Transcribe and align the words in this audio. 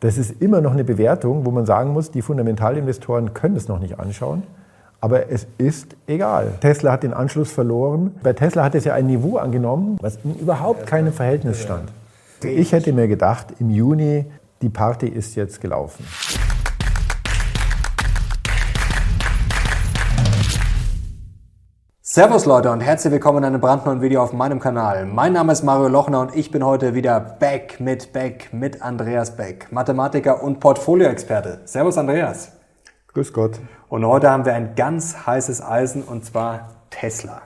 Das 0.00 0.16
ist 0.16 0.40
immer 0.40 0.62
noch 0.62 0.72
eine 0.72 0.82
Bewertung, 0.82 1.44
wo 1.44 1.50
man 1.50 1.66
sagen 1.66 1.92
muss, 1.92 2.10
die 2.10 2.22
Fundamentalinvestoren 2.22 3.34
können 3.34 3.56
es 3.56 3.68
noch 3.68 3.78
nicht 3.78 4.00
anschauen. 4.00 4.42
Aber 5.02 5.30
es 5.30 5.46
ist 5.58 5.94
egal. 6.06 6.52
Tesla 6.60 6.92
hat 6.92 7.02
den 7.02 7.12
Anschluss 7.12 7.52
verloren. 7.52 8.14
Bei 8.22 8.32
Tesla 8.32 8.64
hat 8.64 8.74
es 8.74 8.84
ja 8.84 8.94
ein 8.94 9.06
Niveau 9.06 9.36
angenommen, 9.36 9.98
was 10.00 10.18
in 10.24 10.34
überhaupt 10.36 10.86
keinem 10.86 11.12
Verhältnis 11.12 11.62
stand. 11.62 11.90
Ich 12.42 12.72
hätte 12.72 12.94
mir 12.94 13.08
gedacht, 13.08 13.48
im 13.60 13.68
Juni, 13.70 14.24
die 14.62 14.70
Party 14.70 15.06
ist 15.06 15.36
jetzt 15.36 15.60
gelaufen. 15.60 16.04
Servus 22.12 22.44
Leute 22.44 22.72
und 22.72 22.80
herzlich 22.80 23.12
willkommen 23.12 23.38
in 23.38 23.44
einem 23.44 23.60
brandneuen 23.60 24.02
Video 24.02 24.20
auf 24.20 24.32
meinem 24.32 24.58
Kanal. 24.58 25.06
Mein 25.06 25.32
Name 25.32 25.52
ist 25.52 25.62
Mario 25.62 25.86
Lochner 25.86 26.22
und 26.22 26.34
ich 26.34 26.50
bin 26.50 26.64
heute 26.64 26.92
wieder 26.92 27.20
back 27.20 27.78
mit 27.78 28.12
Beck 28.12 28.48
mit 28.52 28.82
Andreas 28.82 29.36
Beck, 29.36 29.68
Mathematiker 29.70 30.42
und 30.42 30.58
Portfolioexperte. 30.58 31.60
Servus 31.66 31.96
Andreas. 31.98 32.50
Grüß 33.12 33.32
Gott. 33.32 33.60
Und 33.88 34.04
heute 34.04 34.28
haben 34.28 34.44
wir 34.44 34.54
ein 34.54 34.74
ganz 34.74 35.24
heißes 35.24 35.62
Eisen 35.62 36.02
und 36.02 36.24
zwar 36.24 36.70
Tesla. 36.90 37.42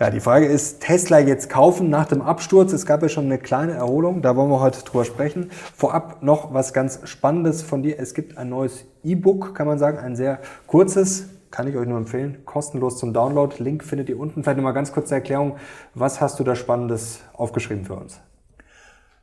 Ja, 0.00 0.10
die 0.10 0.18
Frage 0.18 0.46
ist, 0.46 0.80
Tesla 0.80 1.20
jetzt 1.20 1.48
kaufen 1.48 1.88
nach 1.88 2.08
dem 2.08 2.20
Absturz? 2.20 2.72
Es 2.72 2.86
gab 2.86 3.02
ja 3.02 3.08
schon 3.08 3.26
eine 3.26 3.38
kleine 3.38 3.74
Erholung, 3.74 4.22
da 4.22 4.34
wollen 4.34 4.50
wir 4.50 4.58
heute 4.58 4.82
drüber 4.82 5.04
sprechen. 5.04 5.52
Vorab 5.76 6.20
noch 6.20 6.52
was 6.52 6.72
ganz 6.72 6.98
Spannendes 7.04 7.62
von 7.62 7.84
dir. 7.84 8.00
Es 8.00 8.12
gibt 8.14 8.38
ein 8.38 8.48
neues 8.48 8.86
E-Book, 9.04 9.54
kann 9.54 9.68
man 9.68 9.78
sagen, 9.78 9.98
ein 9.98 10.16
sehr 10.16 10.40
kurzes, 10.66 11.28
kann 11.50 11.68
ich 11.68 11.76
euch 11.76 11.86
nur 11.86 11.98
empfehlen, 11.98 12.44
kostenlos 12.44 12.98
zum 12.98 13.12
Download. 13.12 13.54
Link 13.62 13.84
findet 13.84 14.08
ihr 14.08 14.18
unten. 14.18 14.42
Vielleicht 14.42 14.56
nochmal 14.56 14.74
ganz 14.74 14.92
kurze 14.92 15.14
Erklärung. 15.14 15.56
Was 15.94 16.20
hast 16.20 16.38
du 16.38 16.44
da 16.44 16.54
Spannendes 16.54 17.20
aufgeschrieben 17.32 17.84
für 17.84 17.94
uns? 17.94 18.20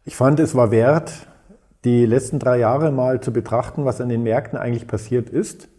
Ich 0.05 0.15
fand, 0.15 0.39
es 0.39 0.55
war 0.55 0.71
wert, 0.71 1.27
die 1.83 2.05
letzten 2.05 2.39
drei 2.39 2.57
Jahre 2.57 2.91
mal 2.91 3.21
zu 3.21 3.31
betrachten, 3.31 3.85
was 3.85 4.01
an 4.01 4.09
den 4.09 4.23
Märkten 4.23 4.57
eigentlich 4.57 4.87
passiert 4.87 5.29
ist 5.29 5.69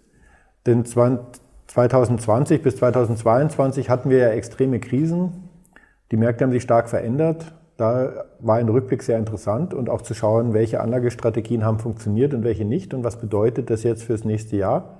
denn 0.69 0.84
2020 0.84 2.62
bis 2.62 2.77
2022 2.77 3.89
hatten 3.89 4.11
wir 4.11 4.19
ja 4.19 4.28
extreme 4.28 4.81
Krisen. 4.81 5.48
Die 6.11 6.17
Märkte 6.17 6.44
haben 6.44 6.53
sich 6.53 6.62
stark 6.62 6.91
verändert. 6.91 7.55
Da 7.78 8.25
war 8.41 8.56
ein 8.56 8.69
Rückblick 8.69 9.03
sehr 9.03 9.19
interessant 9.19 9.72
und 9.72 9.89
auch 9.89 10.03
zu 10.03 10.12
schauen, 10.12 10.53
welche 10.53 10.81
Anlagestrategien 10.81 11.65
haben 11.65 11.78
funktioniert 11.78 12.34
und 12.34 12.44
welche 12.44 12.65
nicht 12.65 12.92
und 12.92 13.03
was 13.03 13.19
bedeutet 13.19 13.70
das 13.70 13.83
jetzt 13.83 14.03
fürs 14.03 14.25
nächste 14.25 14.56
Jahr. 14.56 14.97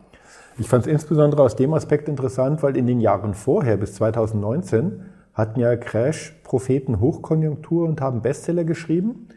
Ich 0.59 0.69
fand 0.69 0.87
es 0.87 0.93
insbesondere 0.93 1.43
aus 1.43 1.57
dem 1.57 1.73
Aspekt 1.73 2.09
interessant, 2.09 2.63
weil 2.63 2.77
in 2.77 2.87
den 2.87 3.01
Jahren 3.01 3.35
vorher 3.35 3.77
bis 3.77 3.95
2019 3.95 5.03
hatten 5.35 5.61
ja 5.61 5.77
Crash-Propheten 5.77 7.01
Hochkonjunktur 7.01 7.87
und 7.87 8.01
haben 8.01 8.23
Bestseller 8.23 8.65
geschrieben 8.65 9.29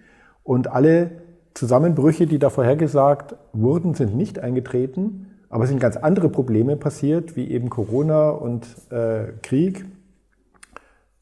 und 0.44 0.68
alle 0.72 1.12
Zusammenbrüche, 1.54 2.28
die 2.28 2.40
da 2.40 2.50
vorhergesagt 2.50 3.36
wurden, 3.54 3.94
sind 3.94 4.16
nicht 4.16 4.40
eingetreten. 4.40 5.28
Aber 5.50 5.66
es 5.66 5.70
sind 5.70 5.80
ganz 5.80 5.98
andere 5.98 6.30
Probleme 6.30 6.78
passiert, 6.78 7.36
wie 7.36 7.52
eben 7.52 7.70
Corona 7.70 8.30
und 8.30 8.66
äh, 8.90 9.34
Krieg. 9.44 9.86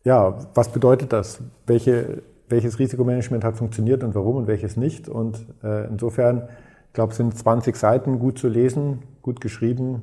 Ja, 0.03 0.38
was 0.53 0.70
bedeutet 0.70 1.12
das? 1.12 1.42
Welche, 1.66 2.22
welches 2.47 2.78
Risikomanagement 2.78 3.44
hat 3.44 3.58
funktioniert 3.58 4.03
und 4.03 4.14
warum 4.14 4.36
und 4.36 4.47
welches 4.47 4.78
nicht? 4.78 5.09
Und 5.09 5.45
äh, 5.64 5.88
insofern, 5.88 6.47
ich 6.89 6.93
glaube, 6.93 7.11
es 7.11 7.17
sind 7.17 7.37
20 7.37 7.75
Seiten 7.75 8.17
gut 8.17 8.39
zu 8.39 8.47
lesen, 8.47 9.03
gut 9.21 9.41
geschrieben, 9.41 10.01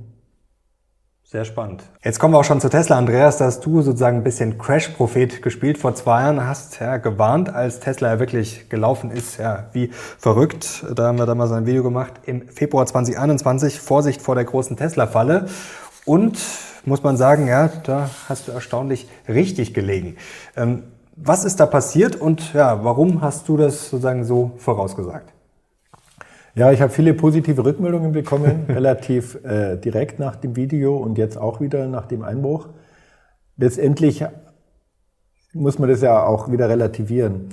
sehr 1.28 1.44
spannend. 1.44 1.82
Jetzt 2.04 2.20
kommen 2.20 2.34
wir 2.34 2.38
auch 2.38 2.44
schon 2.44 2.60
zu 2.60 2.68
Tesla, 2.68 2.96
Andreas. 2.96 3.38
Da 3.38 3.46
hast 3.46 3.66
du 3.66 3.82
sozusagen 3.82 4.18
ein 4.18 4.22
bisschen 4.22 4.58
Crash-Prophet 4.58 5.42
gespielt. 5.42 5.76
Vor 5.76 5.92
zwei 5.96 6.22
Jahren 6.22 6.46
hast 6.46 6.78
ja 6.78 6.98
gewarnt, 6.98 7.52
als 7.52 7.80
Tesla 7.80 8.10
ja 8.12 8.20
wirklich 8.20 8.68
gelaufen 8.68 9.10
ist, 9.10 9.38
ja, 9.38 9.64
wie 9.72 9.90
verrückt. 10.18 10.86
Da 10.94 11.08
haben 11.08 11.18
wir 11.18 11.26
damals 11.26 11.50
ein 11.50 11.66
Video 11.66 11.82
gemacht 11.82 12.12
im 12.26 12.46
Februar 12.46 12.86
2021. 12.86 13.80
Vorsicht 13.80 14.22
vor 14.22 14.36
der 14.36 14.44
großen 14.44 14.76
Tesla-Falle. 14.76 15.48
Und 16.04 16.38
muss 16.84 17.02
man 17.02 17.16
sagen, 17.16 17.48
ja, 17.48 17.70
da 17.82 18.08
hast 18.28 18.46
du 18.46 18.52
erstaunlich 18.52 19.08
richtig 19.28 19.75
gelegen. 19.75 20.19
Ähm, 20.56 20.84
was 21.16 21.44
ist 21.44 21.58
da 21.58 21.66
passiert 21.66 22.14
und 22.14 22.54
ja, 22.54 22.84
warum 22.84 23.20
hast 23.20 23.48
du 23.48 23.56
das 23.56 23.91
sozusagen 23.91 24.22
so 24.22 24.52
vorausgesagt? 24.58 25.32
Ja, 26.59 26.72
ich 26.72 26.81
habe 26.81 26.91
viele 26.91 27.12
positive 27.12 27.62
Rückmeldungen 27.62 28.12
bekommen, 28.12 28.65
relativ 28.69 29.44
äh, 29.44 29.77
direkt 29.77 30.19
nach 30.19 30.37
dem 30.37 30.56
Video 30.56 30.97
und 30.97 31.19
jetzt 31.19 31.37
auch 31.37 31.61
wieder 31.61 31.87
nach 31.87 32.06
dem 32.06 32.22
Einbruch. 32.22 32.71
Letztendlich 33.59 34.25
muss 35.53 35.78
man 35.78 35.91
das 35.91 36.00
ja 36.00 36.25
auch 36.25 36.50
wieder 36.50 36.71
relativieren. 36.71 37.50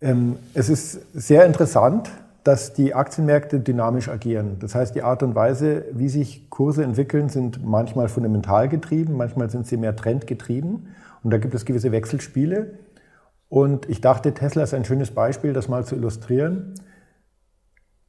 Ähm, 0.00 0.36
es 0.54 0.70
ist 0.70 0.98
sehr 1.12 1.44
interessant, 1.44 2.10
dass 2.42 2.72
die 2.72 2.94
Aktienmärkte 2.94 3.60
dynamisch 3.60 4.08
agieren. 4.08 4.56
Das 4.60 4.74
heißt, 4.74 4.94
die 4.94 5.02
Art 5.02 5.22
und 5.22 5.34
Weise, 5.34 5.84
wie 5.92 6.08
sich 6.08 6.48
Kurse 6.48 6.84
entwickeln, 6.84 7.28
sind 7.28 7.66
manchmal 7.66 8.08
fundamental 8.08 8.70
getrieben, 8.70 9.12
manchmal 9.18 9.50
sind 9.50 9.66
sie 9.66 9.76
mehr 9.76 9.94
trendgetrieben. 9.94 10.88
Und 11.22 11.30
da 11.30 11.36
gibt 11.36 11.54
es 11.54 11.66
gewisse 11.66 11.92
Wechselspiele. 11.92 12.78
Und 13.50 13.90
ich 13.90 14.00
dachte, 14.00 14.32
Tesla 14.32 14.62
ist 14.62 14.72
ein 14.72 14.86
schönes 14.86 15.10
Beispiel, 15.10 15.52
das 15.52 15.68
mal 15.68 15.84
zu 15.84 15.96
illustrieren 15.96 16.72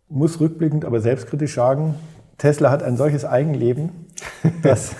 muss 0.09 0.40
rückblickend 0.40 0.85
aber 0.85 1.00
selbstkritisch 1.00 1.56
sagen, 1.56 1.95
Tesla 2.38 2.72
hat 2.72 2.84
ein 2.84 2.97
solches 2.97 3.25
Eigenleben, 3.25 4.07
dass, 4.63 4.95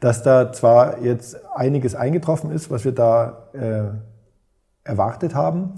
dass 0.00 0.22
da 0.22 0.52
zwar 0.52 1.02
jetzt 1.02 1.36
einiges 1.54 1.94
eingetroffen 1.94 2.50
ist, 2.50 2.70
was 2.70 2.84
wir 2.84 2.92
da 2.92 3.48
äh, 3.52 3.84
erwartet 4.84 5.34
haben, 5.34 5.74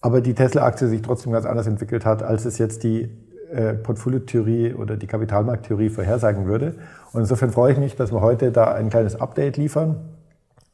aber 0.00 0.20
die 0.20 0.34
Tesla-Aktie 0.34 0.88
sich 0.88 1.02
trotzdem 1.02 1.32
ganz 1.32 1.46
anders 1.46 1.66
entwickelt 1.66 2.04
hat, 2.04 2.22
als 2.22 2.44
es 2.44 2.58
jetzt 2.58 2.82
die 2.82 3.08
äh, 3.52 3.74
Portfoliotheorie 3.74 4.74
oder 4.74 4.96
die 4.96 5.06
Kapitalmarkttheorie 5.06 5.90
vorhersagen 5.90 6.46
würde. 6.46 6.74
Und 7.12 7.20
insofern 7.20 7.50
freue 7.50 7.72
ich 7.72 7.78
mich, 7.78 7.96
dass 7.96 8.10
wir 8.10 8.20
heute 8.20 8.50
da 8.50 8.72
ein 8.72 8.90
kleines 8.90 9.20
Update 9.20 9.56
liefern. 9.56 9.96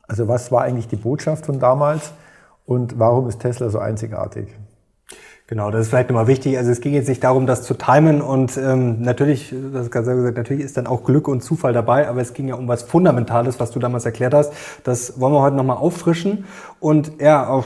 Also 0.07 0.29
was 0.29 0.51
war 0.51 0.63
eigentlich 0.63 0.89
die 0.89 0.97
Botschaft 0.97 1.47
von 1.47 1.59
damals 1.59 2.13
und 2.65 2.99
warum 2.99 3.29
ist 3.29 3.41
Tesla 3.41 3.69
so 3.69 3.79
einzigartig? 3.79 4.57
Genau, 5.51 5.71
das 5.71 5.81
ist 5.81 5.89
vielleicht 5.89 6.11
nochmal 6.11 6.27
wichtig. 6.27 6.59
Also 6.59 6.71
es 6.71 6.83
ging 6.83 6.93
jetzt 6.93 7.09
nicht 7.09 7.25
darum, 7.25 7.47
das 7.47 7.63
zu 7.63 7.73
timen 7.73 8.21
und 8.21 8.59
ähm, 8.59 9.01
natürlich, 9.01 9.55
das 9.73 9.85
ist 9.85 9.91
ganz 9.91 10.07
gesagt, 10.07 10.37
natürlich 10.37 10.63
ist 10.63 10.77
dann 10.77 10.87
auch 10.87 11.05
Glück 11.05 11.27
und 11.27 11.43
Zufall 11.43 11.73
dabei, 11.73 12.07
aber 12.07 12.21
es 12.21 12.35
ging 12.35 12.49
ja 12.49 12.55
um 12.55 12.69
was 12.69 12.83
Fundamentales, 12.83 13.59
was 13.59 13.71
du 13.71 13.79
damals 13.79 14.05
erklärt 14.05 14.35
hast. 14.35 14.53
Das 14.85 15.19
wollen 15.19 15.33
wir 15.33 15.41
heute 15.41 15.57
nochmal 15.57 15.79
auffrischen 15.79 16.45
und 16.81 17.13
ja, 17.19 17.49
auch 17.49 17.65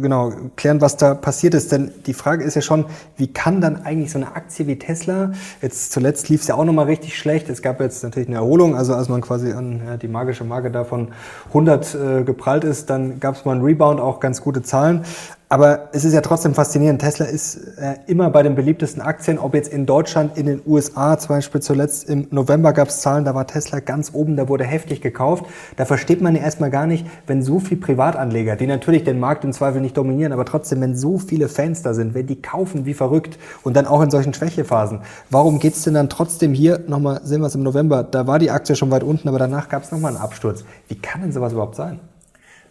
genau 0.00 0.34
klären, 0.54 0.80
was 0.80 0.98
da 0.98 1.14
passiert 1.14 1.54
ist. 1.54 1.72
Denn 1.72 1.90
die 2.06 2.14
Frage 2.14 2.44
ist 2.44 2.54
ja 2.54 2.62
schon, 2.62 2.84
wie 3.16 3.26
kann 3.26 3.60
dann 3.60 3.84
eigentlich 3.84 4.12
so 4.12 4.18
eine 4.18 4.28
Aktie 4.36 4.68
wie 4.68 4.78
Tesla, 4.78 5.32
jetzt 5.60 5.90
zuletzt 5.90 6.28
lief 6.28 6.42
es 6.42 6.46
ja 6.46 6.54
auch 6.54 6.64
nochmal 6.64 6.86
richtig 6.86 7.18
schlecht, 7.18 7.48
es 7.48 7.60
gab 7.60 7.80
jetzt 7.80 8.04
natürlich 8.04 8.28
eine 8.28 8.36
Erholung, 8.36 8.76
also 8.76 8.94
als 8.94 9.08
man 9.08 9.20
quasi 9.20 9.50
an 9.50 9.80
ja, 9.84 9.96
die 9.96 10.06
magische 10.06 10.44
Marke 10.44 10.70
da 10.70 10.84
von 10.84 11.08
100 11.48 11.94
äh, 11.94 12.22
geprallt 12.22 12.62
ist, 12.62 12.88
dann 12.88 13.18
gab 13.18 13.34
es 13.34 13.44
mal 13.44 13.56
einen 13.56 13.64
Rebound, 13.64 14.00
auch 14.00 14.20
ganz 14.20 14.40
gute 14.40 14.62
Zahlen. 14.62 15.04
Aber 15.48 15.90
es 15.92 16.04
ist 16.04 16.12
ja 16.12 16.22
trotzdem 16.22 16.54
faszinierend. 16.54 17.00
Tesla 17.00 17.26
ist 17.26 17.78
äh, 17.78 17.98
immer 18.08 18.30
bei 18.30 18.42
den 18.42 18.56
beliebtesten 18.56 19.00
Aktien, 19.00 19.38
ob 19.38 19.54
jetzt 19.54 19.72
in 19.72 19.86
Deutschland, 19.86 20.36
in 20.36 20.46
den 20.46 20.60
USA, 20.66 21.16
zum 21.18 21.36
Beispiel 21.36 21.60
zuletzt 21.60 22.08
im 22.08 22.26
November 22.32 22.72
gab 22.72 22.88
es 22.88 23.00
Zahlen, 23.00 23.24
da 23.24 23.32
war 23.32 23.46
Tesla 23.46 23.78
ganz 23.78 24.10
oben, 24.12 24.36
da 24.36 24.48
wurde 24.48 24.64
heftig 24.64 25.00
gekauft. 25.02 25.46
Da 25.76 25.84
versteht 25.84 26.20
man 26.20 26.34
ja 26.34 26.42
erstmal 26.42 26.70
gar 26.70 26.88
nicht, 26.88 27.06
wenn 27.28 27.44
so 27.44 27.60
viel 27.60 27.76
Privatanleger, 27.76 28.56
die 28.56 28.66
natürlich 28.66 29.04
den 29.04 29.20
Markt 29.20 29.44
im 29.44 29.52
Zweifel 29.52 29.80
nicht 29.80 29.96
dominieren, 29.96 30.32
aber 30.32 30.44
trotzdem, 30.44 30.80
wenn 30.80 30.96
so 30.96 31.18
viele 31.18 31.48
Fans 31.48 31.80
da 31.82 31.94
sind, 31.94 32.14
wenn 32.14 32.26
die 32.26 32.42
kaufen 32.42 32.84
wie 32.84 32.94
verrückt 32.94 33.38
und 33.62 33.76
dann 33.76 33.86
auch 33.86 34.02
in 34.02 34.10
solchen 34.10 34.34
Schwächephasen, 34.34 35.02
warum 35.30 35.60
geht's 35.60 35.84
denn 35.84 35.94
dann 35.94 36.08
trotzdem 36.08 36.54
hier, 36.54 36.80
nochmal 36.88 37.20
sehen 37.22 37.40
wir 37.40 37.46
es 37.46 37.54
im 37.54 37.62
November, 37.62 38.02
da 38.02 38.26
war 38.26 38.40
die 38.40 38.50
Aktie 38.50 38.74
schon 38.74 38.90
weit 38.90 39.04
unten, 39.04 39.28
aber 39.28 39.38
danach 39.38 39.68
gab 39.68 39.84
es 39.84 39.92
nochmal 39.92 40.14
einen 40.14 40.20
Absturz. 40.20 40.64
Wie 40.88 40.96
kann 40.96 41.20
denn 41.20 41.30
sowas 41.30 41.52
überhaupt 41.52 41.76
sein? 41.76 42.00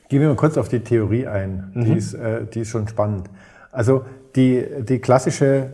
Gehen 0.09 0.21
wir 0.21 0.29
mal 0.29 0.35
kurz 0.35 0.57
auf 0.57 0.69
die 0.69 0.79
Theorie 0.79 1.27
ein. 1.27 1.71
Mhm. 1.73 1.85
Die, 1.85 1.93
ist, 1.93 2.13
äh, 2.13 2.45
die 2.45 2.61
ist 2.61 2.69
schon 2.69 2.87
spannend. 2.87 3.29
Also 3.71 4.05
die, 4.35 4.63
die 4.83 4.99
klassische 4.99 5.71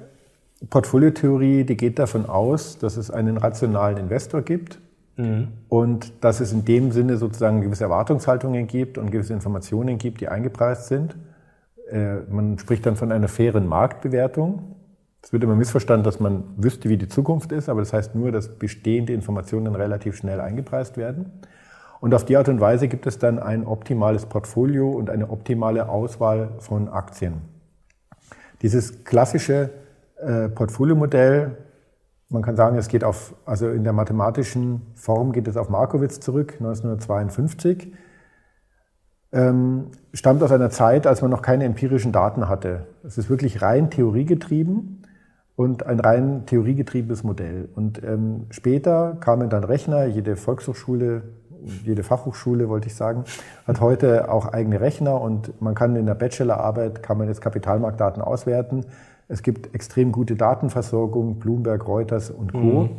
Portfoliotheorie, 0.70 1.64
die 1.64 1.76
geht 1.76 2.00
davon 2.00 2.26
aus, 2.28 2.78
dass 2.78 2.98
es 2.98 3.12
einen 3.12 3.38
rationalen 3.38 3.98
Investor 3.98 4.42
gibt 4.42 4.80
mhm. 5.18 5.50
und 5.70 6.24
dass 6.24 6.40
es 6.40 6.54
in 6.54 6.66
dem 6.66 6.92
Sinne 6.92 7.18
sozusagen 7.18 7.62
gewisse 7.62 7.86
Erwartungshaltungen 7.86 8.68
gibt 8.68 8.98
und 8.98 9.12
gewisse 9.12 9.34
Informationen 9.34 9.98
gibt, 9.98 10.22
die 10.22 10.28
eingepreist 10.28 10.88
sind. 10.88 11.16
Äh, 11.90 12.18
man 12.30 12.58
spricht 12.60 12.86
dann 12.86 12.96
von 12.96 13.12
einer 13.12 13.28
fairen 13.28 13.68
Marktbewertung. 13.68 14.76
Es 15.24 15.34
wird 15.34 15.44
immer 15.44 15.56
missverstanden, 15.56 16.04
dass 16.04 16.20
man 16.20 16.44
wüsste, 16.58 16.90
wie 16.90 16.98
die 16.98 17.08
Zukunft 17.08 17.52
ist, 17.52 17.70
aber 17.70 17.82
das 17.82 17.94
heißt 17.94 18.16
nur, 18.16 18.32
dass 18.32 18.48
bestehende 18.58 19.14
Informationen 19.14 19.76
relativ 19.76 20.16
schnell 20.16 20.40
eingepreist 20.40 20.98
werden. 20.98 21.32
Und 22.02 22.16
auf 22.16 22.26
die 22.26 22.36
Art 22.36 22.50
und 22.50 22.60
Weise 22.60 22.88
gibt 22.88 23.06
es 23.06 23.20
dann 23.20 23.38
ein 23.38 23.66
optimales 23.66 24.26
Portfolio 24.26 24.90
und 24.90 25.12
eine 25.12 25.30
optimale 25.30 25.88
Auswahl 25.88 26.50
von 26.58 26.90
Aktien. 26.90 27.42
Dieses 28.64 29.04
klassische 29.04 29.70
äh, 30.18 30.50
Portfoliomodell, 30.50 31.58
man 32.30 32.42
kann 32.42 32.56
sagen, 32.56 32.76
es 32.78 32.88
geht 32.88 33.04
auf, 33.04 33.36
also 33.46 33.70
in 33.70 33.84
der 33.84 33.94
mathematischen 33.94 34.82
Form 34.96 35.32
geht 35.32 35.48
es 35.48 35.56
auf 35.56 35.70
Markowitz 35.70 36.20
zurück, 36.20 36.54
1952. 36.54 37.94
ähm, 39.32 39.92
stammt 40.12 40.42
aus 40.42 40.52
einer 40.52 40.72
Zeit, 40.72 41.06
als 41.06 41.22
man 41.22 41.30
noch 41.30 41.44
keine 41.44 41.66
empirischen 41.66 42.12
Daten 42.12 42.50
hatte. 42.50 42.88
Es 43.04 43.20
ist 43.20 43.30
wirklich 43.30 43.62
rein 43.62 43.92
theoriegetrieben 43.92 45.06
und 45.56 45.86
ein 45.86 46.00
rein 46.00 46.48
theoriegetriebenes 46.48 47.24
Modell. 47.24 47.70
Und 47.76 48.04
ähm, 48.04 48.48
später 48.50 49.18
kamen 49.20 49.52
dann 49.52 49.64
Rechner, 49.64 50.06
jede 50.06 50.36
Volkshochschule, 50.36 51.22
jede 51.84 52.04
Fachhochschule, 52.04 52.70
wollte 52.70 52.88
ich 52.88 52.96
sagen, 52.96 53.24
hat 53.68 53.82
heute 53.82 54.32
auch 54.32 54.48
eigene 54.48 54.82
Rechner 54.82 55.20
und 55.22 55.62
man 55.62 55.76
kann 55.76 55.96
in 55.96 56.06
der 56.06 56.16
Bachelorarbeit, 56.16 57.04
kann 57.04 57.18
man 57.18 57.28
jetzt 57.28 57.42
Kapitalmarktdaten 57.42 58.22
auswerten. 58.22 58.86
Es 59.28 59.44
gibt 59.44 59.74
extrem 59.74 60.12
gute 60.12 60.36
Datenversorgung, 60.36 61.40
Bloomberg, 61.40 61.88
Reuters 61.88 62.30
und 62.30 62.52
Co. 62.52 62.58
Mhm. 62.58 62.90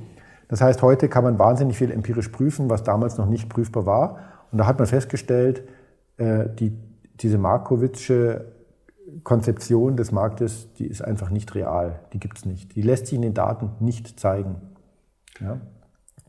Das 0.48 0.60
heißt, 0.60 0.82
heute 0.82 1.08
kann 1.08 1.24
man 1.24 1.38
wahnsinnig 1.38 1.76
viel 1.76 1.90
empirisch 1.90 2.28
prüfen, 2.28 2.70
was 2.70 2.82
damals 2.82 3.18
noch 3.18 3.26
nicht 3.26 3.48
prüfbar 3.48 3.86
war. 3.86 4.18
Und 4.50 4.58
da 4.58 4.66
hat 4.66 4.78
man 4.78 4.86
festgestellt, 4.86 5.62
äh, 6.18 6.44
die, 6.58 6.76
diese 7.20 7.38
Markowitsche 7.38 8.52
Konzeption 9.24 9.96
des 9.96 10.12
Marktes, 10.12 10.72
die 10.74 10.86
ist 10.86 11.02
einfach 11.02 11.30
nicht 11.30 11.54
real. 11.54 12.00
Die 12.12 12.18
gibt 12.18 12.38
es 12.38 12.44
nicht. 12.44 12.74
Die 12.74 12.82
lässt 12.82 13.06
sich 13.06 13.16
in 13.16 13.22
den 13.22 13.34
Daten 13.34 13.70
nicht 13.80 14.18
zeigen. 14.18 14.56
Ja? 15.40 15.60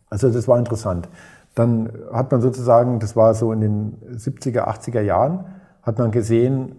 Also 0.09 0.31
das 0.31 0.47
war 0.47 0.59
interessant. 0.59 1.09
Dann 1.55 1.91
hat 2.11 2.31
man 2.31 2.41
sozusagen, 2.41 2.99
das 2.99 3.15
war 3.15 3.33
so 3.33 3.51
in 3.51 3.61
den 3.61 3.97
70er, 4.15 4.67
80er 4.67 5.01
Jahren, 5.01 5.45
hat 5.81 5.99
man 5.99 6.11
gesehen, 6.11 6.75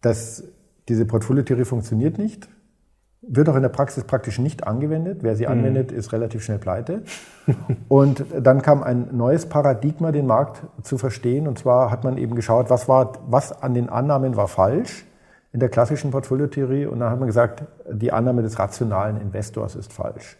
dass 0.00 0.44
diese 0.88 1.04
Portfoliotheorie 1.04 1.64
funktioniert 1.64 2.18
nicht. 2.18 2.48
Wird 3.20 3.48
auch 3.48 3.56
in 3.56 3.62
der 3.62 3.68
Praxis 3.68 4.04
praktisch 4.04 4.38
nicht 4.38 4.66
angewendet. 4.66 5.18
Wer 5.22 5.36
sie 5.36 5.44
mhm. 5.44 5.52
anwendet, 5.52 5.92
ist 5.92 6.12
relativ 6.12 6.42
schnell 6.42 6.58
pleite. 6.58 7.02
und 7.88 8.24
dann 8.40 8.62
kam 8.62 8.82
ein 8.82 9.08
neues 9.12 9.46
Paradigma, 9.46 10.12
den 10.12 10.26
Markt 10.26 10.62
zu 10.82 10.96
verstehen. 10.96 11.46
Und 11.46 11.58
zwar 11.58 11.90
hat 11.90 12.04
man 12.04 12.16
eben 12.16 12.34
geschaut, 12.34 12.70
was, 12.70 12.88
war, 12.88 13.12
was 13.26 13.62
an 13.62 13.74
den 13.74 13.88
Annahmen 13.88 14.36
war 14.36 14.48
falsch 14.48 15.04
in 15.52 15.60
der 15.60 15.68
klassischen 15.68 16.10
Portfoliotheorie. 16.10 16.86
Und 16.86 17.00
dann 17.00 17.10
hat 17.10 17.18
man 17.18 17.26
gesagt, 17.26 17.64
die 17.90 18.12
Annahme 18.12 18.42
des 18.42 18.58
rationalen 18.58 19.20
Investors 19.20 19.74
ist 19.74 19.92
falsch. 19.92 20.38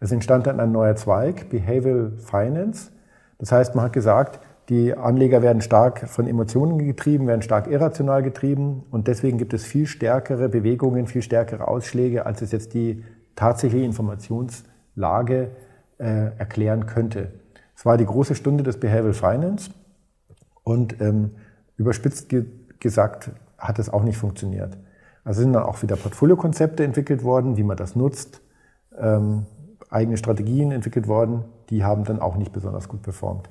Es 0.00 0.10
entstand 0.10 0.46
dann 0.46 0.58
ein 0.58 0.72
neuer 0.72 0.96
Zweig, 0.96 1.48
Behavioral 1.48 2.12
Finance. 2.18 2.90
Das 3.38 3.52
heißt, 3.52 3.74
man 3.74 3.86
hat 3.86 3.92
gesagt, 3.92 4.40
die 4.68 4.94
Anleger 4.94 5.42
werden 5.42 5.62
stark 5.62 6.08
von 6.08 6.26
Emotionen 6.26 6.78
getrieben, 6.78 7.28
werden 7.28 7.42
stark 7.42 7.68
irrational 7.68 8.22
getrieben 8.22 8.82
und 8.90 9.06
deswegen 9.06 9.38
gibt 9.38 9.54
es 9.54 9.64
viel 9.64 9.86
stärkere 9.86 10.48
Bewegungen, 10.48 11.06
viel 11.06 11.22
stärkere 11.22 11.68
Ausschläge, 11.68 12.26
als 12.26 12.42
es 12.42 12.50
jetzt 12.50 12.74
die 12.74 13.04
tatsächliche 13.36 13.84
Informationslage 13.84 15.50
äh, 15.98 16.36
erklären 16.36 16.86
könnte. 16.86 17.32
Es 17.76 17.86
war 17.86 17.96
die 17.96 18.06
große 18.06 18.34
Stunde 18.34 18.64
des 18.64 18.80
Behavioral 18.80 19.12
Finance 19.12 19.70
und 20.64 21.00
ähm, 21.00 21.32
überspitzt 21.76 22.28
ge 22.28 22.46
gesagt 22.80 23.30
hat 23.56 23.78
es 23.78 23.88
auch 23.88 24.02
nicht 24.02 24.18
funktioniert. 24.18 24.76
Also 25.24 25.40
sind 25.40 25.54
dann 25.54 25.62
auch 25.62 25.82
wieder 25.82 25.96
Portfoliokonzepte 25.96 26.84
entwickelt 26.84 27.24
worden, 27.24 27.56
wie 27.56 27.62
man 27.62 27.76
das 27.76 27.96
nutzt, 27.96 28.42
ähm, 28.98 29.46
eigene 29.88 30.16
Strategien 30.18 30.72
entwickelt 30.72 31.08
worden, 31.08 31.44
die 31.70 31.84
haben 31.84 32.04
dann 32.04 32.20
auch 32.20 32.36
nicht 32.36 32.52
besonders 32.52 32.88
gut 32.88 33.02
performt. 33.02 33.48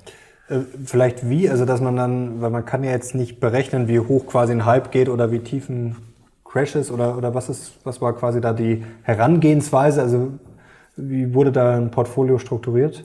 Äh, 0.48 0.60
vielleicht 0.84 1.28
wie, 1.28 1.50
also 1.50 1.64
dass 1.64 1.80
man 1.80 1.96
dann, 1.96 2.40
weil 2.40 2.50
man 2.50 2.64
kann 2.64 2.84
ja 2.84 2.90
jetzt 2.90 3.14
nicht 3.14 3.40
berechnen, 3.40 3.88
wie 3.88 4.00
hoch 4.00 4.26
quasi 4.26 4.52
ein 4.52 4.64
Hype 4.64 4.90
geht 4.90 5.08
oder 5.08 5.30
wie 5.30 5.40
tief 5.40 5.68
ein 5.68 5.96
Crash 6.44 6.76
ist 6.76 6.90
oder, 6.90 7.18
oder 7.18 7.34
was 7.34 7.48
ist, 7.48 7.78
was 7.84 8.00
war 8.00 8.14
quasi 8.14 8.40
da 8.40 8.52
die 8.52 8.84
Herangehensweise? 9.02 10.02
Also 10.02 10.30
wie 10.96 11.34
wurde 11.34 11.52
da 11.52 11.76
ein 11.76 11.90
Portfolio 11.90 12.38
strukturiert? 12.38 13.04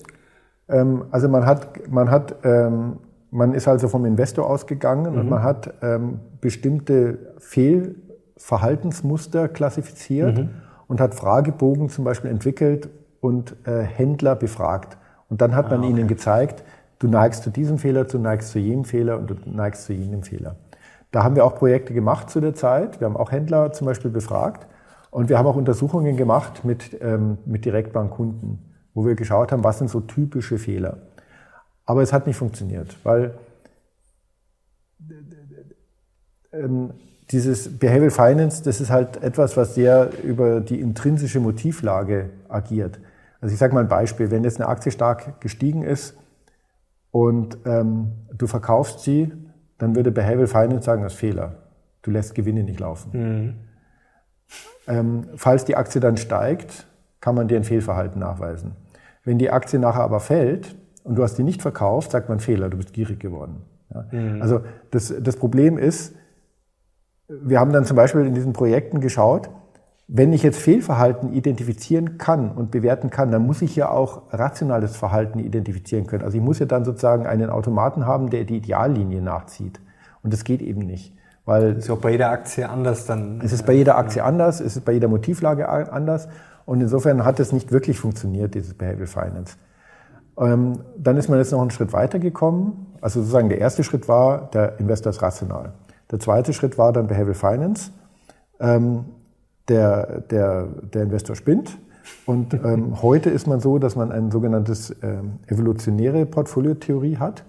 Ähm, 0.70 1.06
also 1.12 1.28
man 1.28 1.46
hat, 1.46 1.90
man 1.90 2.10
hat, 2.10 2.36
ähm, 2.44 2.98
man 3.32 3.54
ist 3.54 3.68
also 3.68 3.90
vom 3.90 4.06
Investor 4.06 4.50
ausgegangen 4.50 5.14
mhm. 5.14 5.20
und 5.20 5.30
man 5.30 5.44
hat 5.44 5.74
ähm, 5.82 6.20
bestimmte 6.40 7.36
Fehlverhaltensmuster 7.40 9.50
klassifiziert 9.50 10.38
mhm. 10.38 10.50
und 10.88 11.02
hat 11.02 11.16
Fragebogen 11.16 11.90
zum 11.90 12.06
Beispiel 12.06 12.32
entwickelt 12.32 12.90
und 13.20 13.56
äh, 13.66 13.82
Händler 13.82 14.36
befragt. 14.36 14.98
Und 15.32 15.40
dann 15.40 15.56
hat 15.56 15.72
man 15.72 15.80
ah, 15.80 15.84
okay. 15.84 15.92
ihnen 15.92 16.08
gezeigt, 16.10 16.62
du 17.00 17.08
neigst 17.08 17.44
zu 17.44 17.52
diesem 17.52 17.78
Fehler, 17.78 18.04
du 18.04 18.20
neigst 18.20 18.50
zu 18.50 18.60
jenem 18.60 18.84
Fehler 18.84 19.18
und 19.18 19.30
du 19.30 19.36
neigst 19.46 19.86
zu 19.86 19.94
jenem 19.94 20.24
Fehler. 20.24 20.58
Da 21.12 21.24
haben 21.24 21.38
wir 21.38 21.46
auch 21.46 21.56
Projekte 21.56 21.94
gemacht 21.94 22.30
zu 22.30 22.42
der 22.42 22.54
Zeit. 22.54 23.00
Wir 23.00 23.06
haben 23.06 23.16
auch 23.16 23.32
Händler 23.32 23.72
zum 23.72 23.88
Beispiel 23.88 24.12
befragt 24.12 24.68
und 25.10 25.30
wir 25.30 25.38
haben 25.38 25.48
auch 25.48 25.56
Untersuchungen 25.56 26.18
gemacht 26.18 26.66
mit, 26.66 26.98
ähm, 27.02 27.38
mit 27.46 27.64
Direktbankkunden, 27.64 28.60
wo 28.94 29.06
wir 29.06 29.16
geschaut 29.16 29.54
haben, 29.54 29.64
was 29.64 29.78
sind 29.78 29.90
so 29.90 30.02
typische 30.02 30.58
Fehler. 30.58 30.98
Aber 31.86 32.02
es 32.02 32.12
hat 32.12 32.28
nicht 32.28 32.36
funktioniert, 32.36 32.98
weil 33.04 33.34
ähm, 36.52 36.92
dieses 37.32 37.80
Behavioral 37.80 38.12
Finance, 38.12 38.64
das 38.64 38.82
ist 38.82 38.90
halt 38.90 39.24
etwas, 39.24 39.56
was 39.56 39.76
sehr 39.76 40.10
über 40.24 40.60
die 40.60 40.82
intrinsische 40.82 41.40
Motivlage 41.40 42.32
agiert. 42.50 43.00
Also 43.42 43.54
ich 43.54 43.60
sage 43.60 43.74
mal 43.74 43.82
ein 43.82 43.90
Beispiel, 43.90 44.32
wenn 44.32 44.44
jetzt 44.44 44.62
eine 44.62 44.70
Aktie 44.70 44.92
stark 44.92 45.42
gestiegen 45.42 45.84
ist, 45.84 46.16
und 47.12 47.58
ähm, 47.66 48.14
du 48.34 48.48
verkaufst 48.48 49.02
sie, 49.02 49.32
dann 49.78 49.96
würde 49.96 50.12
Behavioral 50.12 50.48
Finance 50.48 50.86
sagen, 50.86 51.04
das 51.04 51.14
ist 51.14 51.20
Fehler. 51.20 51.58
Du 52.02 52.10
lässt 52.10 52.34
Gewinne 52.36 52.64
nicht 52.64 52.80
laufen. 52.80 53.12
Mhm. 53.12 53.54
Ähm, 54.88 55.28
falls 55.36 55.66
die 55.66 55.76
Aktie 55.76 56.02
dann 56.02 56.18
steigt, 56.18 56.88
kann 57.20 57.36
man 57.36 57.48
dir 57.48 57.58
ein 57.58 57.64
Fehlverhalten 57.64 58.20
nachweisen. 58.20 58.76
Wenn 59.24 59.38
die 59.38 59.52
Aktie 59.52 59.78
nachher 59.78 60.02
aber 60.02 60.20
fällt 60.20 60.76
und 61.04 61.16
du 61.16 61.24
hast 61.24 61.38
die 61.38 61.44
nicht 61.44 61.62
verkauft, 61.62 62.12
sagt 62.12 62.30
man 62.30 62.40
Fehler, 62.40 62.70
du 62.70 62.78
bist 62.78 62.94
gierig 62.94 63.20
geworden. 63.20 63.62
Ja? 63.94 64.06
Mhm. 64.12 64.42
Also 64.42 64.62
das, 64.90 65.14
das 65.20 65.36
Problem 65.36 65.78
ist, 65.78 66.16
wir 67.28 67.60
haben 67.60 67.72
dann 67.72 67.86
zum 67.86 67.96
Beispiel 67.96 68.26
in 68.26 68.34
diesen 68.34 68.54
Projekten 68.54 69.00
geschaut, 69.00 69.50
wenn 70.14 70.34
ich 70.34 70.44
jetzt 70.44 70.60
Fehlverhalten 70.60 71.32
identifizieren 71.32 72.18
kann 72.18 72.52
und 72.52 72.70
bewerten 72.70 73.10
kann, 73.10 73.32
dann 73.32 73.46
muss 73.46 73.62
ich 73.62 73.78
ja 73.78 73.90
auch 73.90 74.24
rationales 74.32 74.98
Verhalten 74.98 75.40
identifizieren 75.40 76.06
können. 76.06 76.26
Also 76.26 76.38
ich 76.38 76.44
muss 76.44 76.60
ja 76.60 76.66
dann 76.66 76.84
sozusagen 76.84 77.26
einen 77.26 77.50
Automaten 77.50 78.06
haben, 78.06 78.30
der 78.30 78.44
die 78.44 78.58
Ideallinie 78.58 79.22
nachzieht. 79.22 79.80
Und 80.22 80.34
das 80.34 80.44
geht 80.44 80.62
eben 80.62 80.82
nicht. 80.82 81.16
Weil 81.46 81.78
ist 81.78 81.90
auch 81.90 82.00
bei 82.00 82.12
jeder 82.12 82.30
Aktie 82.30 82.68
anders 82.68 83.06
dann. 83.06 83.40
Es 83.42 83.54
ist 83.54 83.66
bei 83.66 83.72
jeder 83.72 83.98
Aktie 83.98 84.22
anders, 84.22 84.60
es 84.60 84.76
ist 84.76 84.84
bei 84.84 84.92
jeder 84.92 85.08
Motivlage 85.08 85.70
anders. 85.70 86.28
Und 86.66 86.82
insofern 86.82 87.24
hat 87.24 87.40
es 87.40 87.54
nicht 87.54 87.72
wirklich 87.72 87.98
funktioniert, 87.98 88.54
dieses 88.54 88.74
Behavioral 88.74 89.08
Finance. 89.08 89.56
Ähm, 90.38 90.80
dann 90.98 91.16
ist 91.16 91.30
man 91.30 91.40
jetzt 91.40 91.54
noch 91.54 91.62
einen 91.62 91.72
Schritt 91.72 91.94
weiter 91.94 92.20
gekommen. 92.20 92.98
Also 93.00 93.22
sozusagen 93.22 93.48
der 93.48 93.60
erste 93.60 93.86
Schritt 93.86 94.10
war, 94.10 94.50
der 94.52 94.78
Investor 94.78 95.12
ist 95.12 95.22
rational. 95.22 95.72
Der 96.12 96.20
zweite 96.20 96.52
Schritt 96.52 96.78
war 96.78 96.92
dann 96.92 97.08
Behavioral 97.08 97.34
Finance. 97.34 97.92
Ähm, 98.60 99.06
der, 99.72 100.22
der, 100.30 100.68
der 100.94 101.04
Investor 101.04 101.36
spinnt. 101.36 101.78
Und 102.26 102.54
ähm, 102.66 103.02
heute 103.02 103.30
ist 103.30 103.48
man 103.48 103.60
so, 103.60 103.80
dass 103.80 103.96
man 103.96 104.12
ein 104.12 104.30
sogenanntes 104.32 104.96
ähm, 105.02 105.40
evolutionäre 105.48 106.26
Portfoliotheorie 106.26 107.18
hat. 107.18 107.46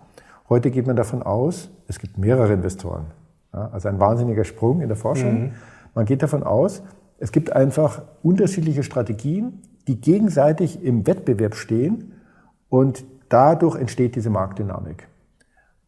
Heute 0.48 0.70
geht 0.70 0.86
man 0.86 0.96
davon 0.96 1.22
aus, 1.22 1.70
es 1.88 1.98
gibt 1.98 2.18
mehrere 2.18 2.52
Investoren. 2.52 3.06
Ja, 3.52 3.68
also 3.72 3.88
ein 3.88 4.00
wahnsinniger 4.00 4.44
Sprung 4.44 4.80
in 4.80 4.88
der 4.88 4.96
Forschung. 4.96 5.42
Mhm. 5.42 5.50
Man 5.94 6.06
geht 6.06 6.22
davon 6.22 6.42
aus, 6.42 6.82
es 7.18 7.32
gibt 7.32 7.52
einfach 7.52 8.02
unterschiedliche 8.22 8.82
Strategien, 8.82 9.60
die 9.86 10.00
gegenseitig 10.00 10.82
im 10.82 11.06
Wettbewerb 11.06 11.54
stehen 11.54 12.12
und 12.68 13.04
dadurch 13.28 13.76
entsteht 13.76 14.16
diese 14.16 14.30
Marktdynamik. 14.30 15.08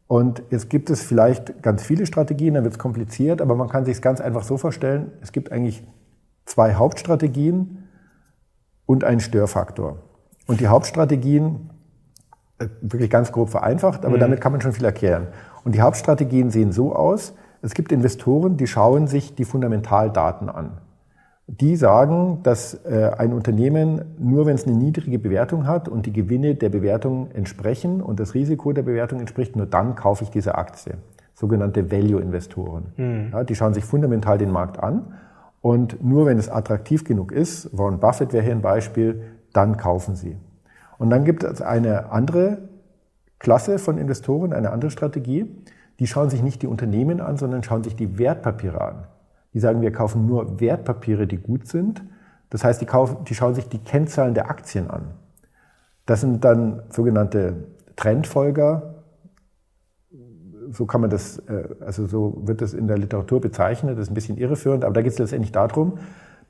Und 0.07 0.43
jetzt 0.50 0.69
gibt 0.69 0.91
es 0.91 1.03
vielleicht 1.03 1.62
ganz 1.62 1.83
viele 1.83 2.07
Strategien, 2.07 2.55
dann 2.55 2.64
wird 2.64 2.75
es 2.75 2.79
kompliziert, 2.79 3.41
aber 3.41 3.55
man 3.55 3.69
kann 3.69 3.85
sich 3.85 3.97
es 3.97 4.03
ganz 4.03 4.21
einfach 4.21 4.43
so 4.43 4.59
vorstellen, 4.59 5.12
es 5.23 5.33
gibt 5.33 5.50
eigentlich 5.50 5.83
zwei 6.45 6.75
Hauptstrategien 6.75 7.89
und 8.87 9.05
einen 9.05 9.21
Störfaktor. 9.21 9.99
Und 10.47 10.61
die 10.61 10.69
Hauptstrategien, 10.69 11.71
äh, 12.59 12.67
wirklich 12.81 13.11
ganz 13.11 13.33
grob 13.33 13.51
vereinfacht, 13.51 14.05
aber 14.05 14.17
mhm. 14.17 14.21
damit 14.21 14.41
kann 14.41 14.53
man 14.53 14.61
schon 14.61 14.73
viel 14.73 14.85
erklären. 14.85 15.29
Und 15.65 15.75
die 15.75 15.81
Hauptstrategien 15.81 16.51
sehen 16.51 16.73
so 16.73 16.95
aus, 16.95 17.35
es 17.63 17.73
gibt 17.73 17.93
Investoren, 17.93 18.59
die 18.59 18.67
schauen 18.67 19.07
sich 19.07 19.35
die 19.35 19.47
Fundamentaldaten 19.47 20.51
an. 20.51 20.79
Die 21.47 21.77
sagen, 21.77 22.41
dass 22.43 22.75
äh, 22.85 23.11
ein 23.17 23.33
Unternehmen 23.33 24.17
nur 24.19 24.47
wenn 24.47 24.55
es 24.55 24.67
eine 24.67 24.77
niedrige 24.77 25.19
Bewertung 25.19 25.67
hat 25.67 25.89
und 25.89 26.07
die 26.07 26.13
Gewinne 26.13 26.55
der 26.55 26.69
Bewertung 26.69 27.31
entsprechen 27.33 28.01
und 28.03 28.21
das 28.21 28.35
Risiko 28.35 28.73
der 28.73 28.83
Bewertung 28.83 29.21
entspricht, 29.21 29.57
nur 29.57 29.67
dann 29.67 29.95
kaufe 29.95 30.25
ich 30.25 30.31
diese 30.31 30.57
Aktie. 30.57 30.95
Sogenannte 31.35 31.91
Value-Investoren. 31.91 32.93
Mhm. 32.97 33.29
Ja, 33.33 33.45
die 33.45 33.55
schauen 33.55 33.75
sich 33.75 33.85
fundamental 33.85 34.39
den 34.39 34.53
Markt 34.53 34.83
an 34.83 35.15
und 35.64 36.04
nur 36.04 36.26
wenn 36.26 36.37
es 36.37 36.50
attraktiv 36.50 37.04
genug 37.04 37.33
ist, 37.33 37.71
Warren 37.73 37.99
Buffett 37.99 38.35
wäre 38.35 38.44
hier 38.44 38.52
ein 38.52 38.61
Beispiel, 38.61 39.23
dann 39.54 39.78
kaufen 39.78 40.14
sie. 40.14 40.37
Und 40.99 41.09
dann 41.09 41.25
gibt 41.25 41.42
es 41.42 41.62
eine 41.62 42.12
andere 42.12 42.68
Klasse 43.38 43.78
von 43.78 43.97
Investoren, 43.97 44.52
eine 44.52 44.73
andere 44.73 44.90
Strategie. 44.90 45.47
Die 46.00 46.06
schauen 46.06 46.28
sich 46.28 46.42
nicht 46.42 46.61
die 46.61 46.66
Unternehmen 46.66 47.23
an, 47.23 47.38
sondern 47.38 47.62
schauen 47.62 47.83
sich 47.83 47.97
die 47.97 48.18
Wertpapiere 48.18 48.78
an. 48.78 49.06
Die 49.54 49.59
sagen, 49.59 49.80
wir 49.80 49.90
kaufen 49.90 50.26
nur 50.26 50.61
Wertpapiere, 50.61 51.26
die 51.26 51.38
gut 51.38 51.66
sind. 51.66 52.02
Das 52.50 52.62
heißt, 52.62 52.83
die, 52.83 52.87
kaufen, 52.87 53.25
die 53.25 53.35
schauen 53.35 53.54
sich 53.54 53.66
die 53.66 53.83
Kennzahlen 53.83 54.35
der 54.35 54.50
Aktien 54.50 54.90
an. 54.90 55.12
Das 56.04 56.21
sind 56.21 56.44
dann 56.44 56.83
sogenannte 56.90 57.68
Trendfolger, 57.97 58.94
so 60.71 60.87
kann 60.87 61.00
man 61.00 61.11
das, 61.11 61.38
äh, 61.49 61.68
also 61.80 62.06
so 62.06 62.42
wird 62.44 62.61
das 62.61 62.75
in 62.75 62.88
der 62.88 62.99
Literatur 62.99 63.40
bezeichnet, 63.40 63.99
das 63.99 64.04
ist 64.04 64.11
ein 64.11 64.14
bisschen 64.14 64.38
irreführend, 64.38 64.85
aber 64.85 64.94
da 64.94 65.02
geht 65.02 65.12
es 65.12 65.18
letztendlich 65.18 65.52
darum, 65.52 65.99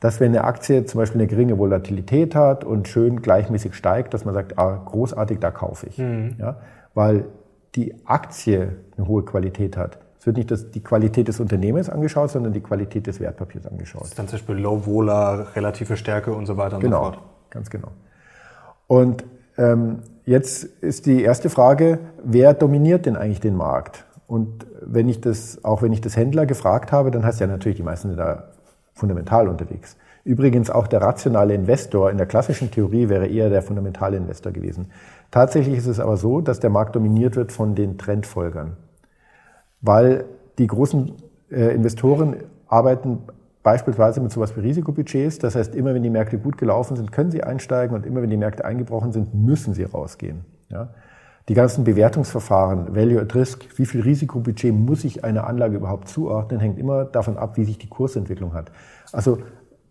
dass 0.01 0.21
wenn 0.21 0.33
eine 0.33 0.45
Aktie 0.45 0.85
zum 0.85 0.99
Beispiel 0.99 1.21
eine 1.21 1.29
geringe 1.29 1.59
Volatilität 1.59 2.35
hat 2.35 2.65
und 2.65 2.89
schön 2.89 3.23
gleichmäßig 3.23 3.75
steigt, 3.75 4.13
dass 4.13 4.25
man 4.25 4.35
sagt, 4.35 4.59
ah, 4.59 4.83
großartig, 4.85 5.39
da 5.39 5.51
kaufe 5.51 5.87
ich. 5.87 5.99
Mhm. 5.99 6.37
Ja, 6.39 6.57
weil 6.95 7.25
die 7.75 7.95
Aktie 8.05 8.77
eine 8.97 9.09
hohe 9.09 9.25
Qualität 9.25 9.77
hat. 9.77 9.99
Es 10.19 10.27
wird 10.27 10.37
nicht 10.37 10.51
das, 10.51 10.71
die 10.71 10.83
Qualität 10.83 11.29
des 11.29 11.41
Unternehmens 11.41 11.91
angeschaut, 11.91 12.31
sondern 12.31 12.53
die 12.53 12.61
Qualität 12.61 13.07
des 13.07 13.21
Wertpapiers 13.21 13.67
angeschaut. 13.67 14.03
Das 14.03 14.09
ist 14.09 14.19
dann 14.19 14.29
zum 14.29 14.39
Beispiel 14.39 14.57
Low 14.57 14.87
Vola, 14.87 15.35
relative 15.55 15.97
Stärke 15.97 16.33
und 16.33 16.47
so 16.47 16.57
weiter 16.57 16.77
und 16.77 16.83
genau, 16.83 17.05
so 17.05 17.11
fort. 17.13 17.19
Ganz 17.51 17.71
genau. 17.71 17.89
Und 18.87 19.25
ähm, 19.59 19.99
jetzt 20.25 20.65
ist 20.65 21.07
die 21.07 21.23
erste 21.23 21.51
Frage, 21.51 21.99
wer 22.23 22.55
dominiert 22.55 23.07
denn 23.07 23.17
eigentlich 23.17 23.41
den 23.41 23.57
Markt? 23.57 24.05
Und 24.27 24.67
wenn 24.81 25.09
ich 25.09 25.21
das, 25.21 25.65
auch 25.65 25.83
wenn 25.83 25.93
ich 25.93 26.01
das 26.01 26.17
Händler 26.17 26.47
gefragt 26.47 26.93
habe, 26.93 27.11
dann 27.11 27.25
heißt 27.25 27.41
ja 27.41 27.47
natürlich, 27.47 27.77
die 27.77 27.83
meisten 27.83 28.09
sind 28.09 28.19
da 28.19 28.51
fundamental 28.95 29.49
unterwegs. 29.49 29.97
Übrigens 30.25 30.71
auch 30.71 30.87
der 30.87 31.03
rationale 31.03 31.53
Investor 31.53 32.11
in 32.11 32.17
der 32.17 32.27
klassischen 32.27 32.71
Theorie 32.71 33.11
wäre 33.11 33.27
eher 33.27 33.51
der 33.51 33.61
fundamentale 33.61 34.17
Investor 34.17 34.53
gewesen. 34.53 34.91
Tatsächlich 35.31 35.77
ist 35.77 35.87
es 35.87 36.01
aber 36.01 36.17
so, 36.17 36.41
dass 36.41 36.61
der 36.61 36.71
Markt 36.71 36.97
dominiert 36.97 37.37
wird 37.37 37.53
von 37.53 37.75
den 37.75 37.99
Trendfolgern, 37.99 38.77
weil 39.83 40.25
die 40.59 40.67
großen 40.67 41.13
äh, 41.51 41.75
Investoren 41.75 42.37
arbeiten 42.69 43.19
beispielsweise 43.65 44.21
mit 44.21 44.31
sowas 44.31 44.57
wie 44.57 44.61
Risikobudgets. 44.61 45.41
Das 45.41 45.57
heißt, 45.57 45.75
immer 45.75 45.95
wenn 45.95 46.05
die 46.05 46.11
Märkte 46.11 46.39
gut 46.39 46.57
gelaufen 46.57 46.97
sind, 46.97 47.11
können 47.11 47.33
sie 47.33 47.43
einsteigen 47.43 47.97
und 47.97 48.07
immer 48.07 48.23
wenn 48.23 48.31
die 48.31 48.37
Märkte 48.37 48.65
eingebrochen 48.65 49.11
sind, 49.11 49.35
müssen 49.35 49.75
sie 49.75 49.83
rausgehen. 49.83 50.45
Ja? 50.69 50.91
Die 51.49 51.55
ganzen 51.55 51.83
Bewertungsverfahren, 51.83 52.95
Value 52.95 53.21
at 53.21 53.35
Risk, 53.35 53.67
wie 53.77 53.87
viel 53.87 54.03
Risikobudget 54.03 54.73
muss 54.73 55.03
ich 55.05 55.25
einer 55.25 55.47
Anlage 55.47 55.77
überhaupt 55.77 56.09
zuordnen, 56.09 56.61
hängt 56.61 56.79
immer 56.79 57.05
davon 57.05 57.37
ab, 57.37 57.57
wie 57.57 57.65
sich 57.65 57.79
die 57.79 57.89
Kursentwicklung 57.89 58.55
hat. 58.55 58.71
Also 59.13 59.39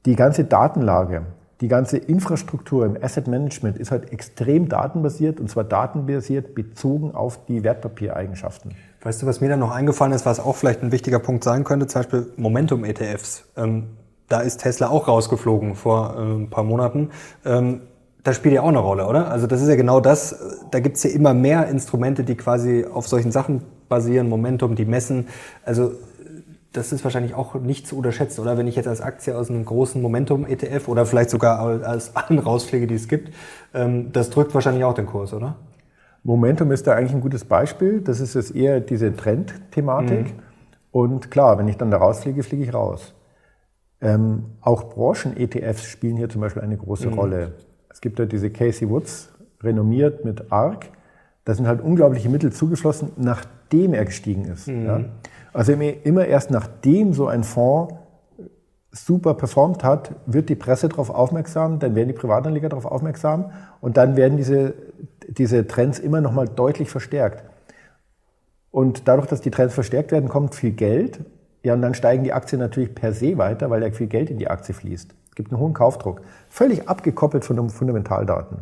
die 0.05 0.15
ganze 0.15 0.45
Datenlage, 0.45 1.23
die 1.61 1.67
ganze 1.67 1.97
Infrastruktur 1.97 2.85
im 2.85 2.97
Asset 3.01 3.27
Management 3.27 3.77
ist 3.77 3.91
halt 3.91 4.11
extrem 4.11 4.69
datenbasiert 4.69 5.39
und 5.39 5.49
zwar 5.49 5.63
datenbasiert 5.63 6.55
bezogen 6.55 7.15
auf 7.15 7.45
die 7.45 7.63
Wertpapiereigenschaften. 7.63 8.71
Weißt 9.03 9.21
du, 9.21 9.25
was 9.25 9.41
mir 9.41 9.49
da 9.49 9.57
noch 9.57 9.71
eingefallen 9.71 10.13
ist, 10.13 10.25
was 10.25 10.39
auch 10.39 10.55
vielleicht 10.55 10.81
ein 10.81 10.93
wichtiger 10.93 11.19
Punkt 11.19 11.43
sein 11.43 11.65
könnte, 11.65 11.87
zum 11.87 12.01
Beispiel 12.01 12.27
Momentum-ETFs. 12.37 13.43
Ähm, 13.57 13.97
da 14.29 14.39
ist 14.39 14.61
Tesla 14.61 14.89
auch 14.89 15.09
rausgeflogen 15.09 15.75
vor 15.75 16.15
äh, 16.17 16.21
ein 16.21 16.49
paar 16.49 16.63
Monaten. 16.63 17.09
Ähm, 17.43 17.81
das 18.23 18.37
spielt 18.37 18.55
ja 18.55 18.61
auch 18.61 18.69
eine 18.69 18.79
Rolle, 18.79 19.05
oder? 19.05 19.29
Also 19.29 19.45
das 19.45 19.61
ist 19.61 19.67
ja 19.67 19.75
genau 19.75 19.99
das. 19.99 20.33
Da 20.71 20.79
gibt's 20.79 21.03
ja 21.03 21.09
immer 21.09 21.33
mehr 21.33 21.67
Instrumente, 21.67 22.23
die 22.23 22.35
quasi 22.35 22.85
auf 22.85 23.05
solchen 23.05 23.33
Sachen 23.33 23.63
basieren, 23.89 24.29
Momentum, 24.29 24.75
die 24.75 24.85
messen. 24.85 25.27
Also 25.65 25.91
das 26.71 26.93
ist 26.93 27.03
wahrscheinlich 27.03 27.35
auch 27.35 27.55
nicht 27.55 27.85
zu 27.85 27.97
unterschätzen, 27.97 28.39
oder? 28.39 28.57
Wenn 28.57 28.67
ich 28.67 28.77
jetzt 28.77 28.87
als 28.87 29.01
Aktie 29.01 29.37
aus 29.37 29.49
einem 29.49 29.65
großen 29.65 30.01
Momentum-ETF 30.01 30.87
oder 30.87 31.05
vielleicht 31.05 31.29
sogar 31.29 31.59
als 31.59 32.15
allen 32.15 32.39
rausfliege, 32.39 32.87
die 32.87 32.95
es 32.95 33.09
gibt, 33.09 33.33
ähm, 33.73 34.13
das 34.13 34.29
drückt 34.29 34.53
wahrscheinlich 34.53 34.85
auch 34.85 34.93
den 34.93 35.05
Kurs, 35.05 35.33
oder? 35.33 35.57
Momentum 36.23 36.71
ist 36.71 36.87
da 36.87 36.95
eigentlich 36.95 37.13
ein 37.13 37.21
gutes 37.21 37.45
Beispiel. 37.45 38.01
Das 38.01 38.19
ist 38.19 38.33
jetzt 38.33 38.55
eher 38.55 38.79
diese 38.79 39.15
Trend-Thematik. 39.15 40.25
Mhm. 40.25 40.39
Und 40.91 41.31
klar, 41.31 41.57
wenn 41.57 41.67
ich 41.67 41.77
dann 41.77 41.91
da 41.91 41.97
rausfliege, 41.97 42.43
fliege 42.43 42.63
ich 42.63 42.73
raus. 42.73 43.13
Ähm, 43.99 44.45
auch 44.61 44.93
Branchen-ETFs 44.93 45.85
spielen 45.85 46.17
hier 46.17 46.29
zum 46.29 46.41
Beispiel 46.41 46.61
eine 46.61 46.77
große 46.77 47.09
mhm. 47.09 47.13
Rolle. 47.13 47.53
Es 47.89 47.99
gibt 48.01 48.19
ja 48.19 48.25
diese 48.25 48.49
Casey 48.49 48.89
Woods, 48.89 49.33
renommiert 49.61 50.23
mit 50.25 50.51
ARC. 50.51 50.89
Da 51.45 51.53
sind 51.53 51.67
halt 51.67 51.81
unglaubliche 51.81 52.29
Mittel 52.29 52.51
zugeflossen, 52.53 53.11
nachdem 53.17 53.93
er 53.93 54.05
gestiegen 54.05 54.45
ist. 54.45 54.67
Mhm. 54.67 54.85
Ja? 54.85 55.05
Also 55.51 55.73
immer 55.73 56.25
erst 56.25 56.51
nachdem 56.51 57.13
so 57.13 57.27
ein 57.27 57.43
Fonds 57.43 57.95
super 58.93 59.33
performt 59.33 59.83
hat, 59.83 60.11
wird 60.27 60.49
die 60.49 60.55
Presse 60.55 60.87
darauf 60.87 61.09
aufmerksam, 61.09 61.79
dann 61.79 61.95
werden 61.95 62.09
die 62.09 62.13
Privatanleger 62.13 62.69
darauf 62.69 62.85
aufmerksam 62.85 63.51
und 63.81 63.97
dann 63.97 64.15
werden 64.15 64.37
diese, 64.37 64.75
diese 65.37 65.67
Trends 65.67 65.99
immer 65.99 66.21
noch 66.21 66.31
mal 66.31 66.47
deutlich 66.47 66.89
verstärkt. 66.89 67.43
Und 68.71 69.07
dadurch, 69.07 69.27
dass 69.27 69.41
die 69.41 69.51
Trends 69.51 69.73
verstärkt 69.73 70.11
werden, 70.11 70.29
kommt 70.29 70.55
viel 70.55 70.71
Geld. 70.71 71.19
Ja, 71.63 71.73
und 71.75 71.81
dann 71.81 71.93
steigen 71.93 72.23
die 72.23 72.33
Aktien 72.33 72.59
natürlich 72.59 72.93
per 72.93 73.13
se 73.13 73.37
weiter, 73.37 73.69
weil 73.69 73.83
ja 73.83 73.91
viel 73.91 74.07
Geld 74.07 74.29
in 74.29 74.37
die 74.37 74.49
Aktie 74.49 74.73
fließt. 74.73 75.13
Es 75.29 75.35
gibt 75.35 75.51
einen 75.51 75.59
hohen 75.59 75.73
Kaufdruck. 75.73 76.21
Völlig 76.49 76.89
abgekoppelt 76.89 77.45
von 77.45 77.55
den 77.55 77.69
Fundamentaldaten. 77.69 78.59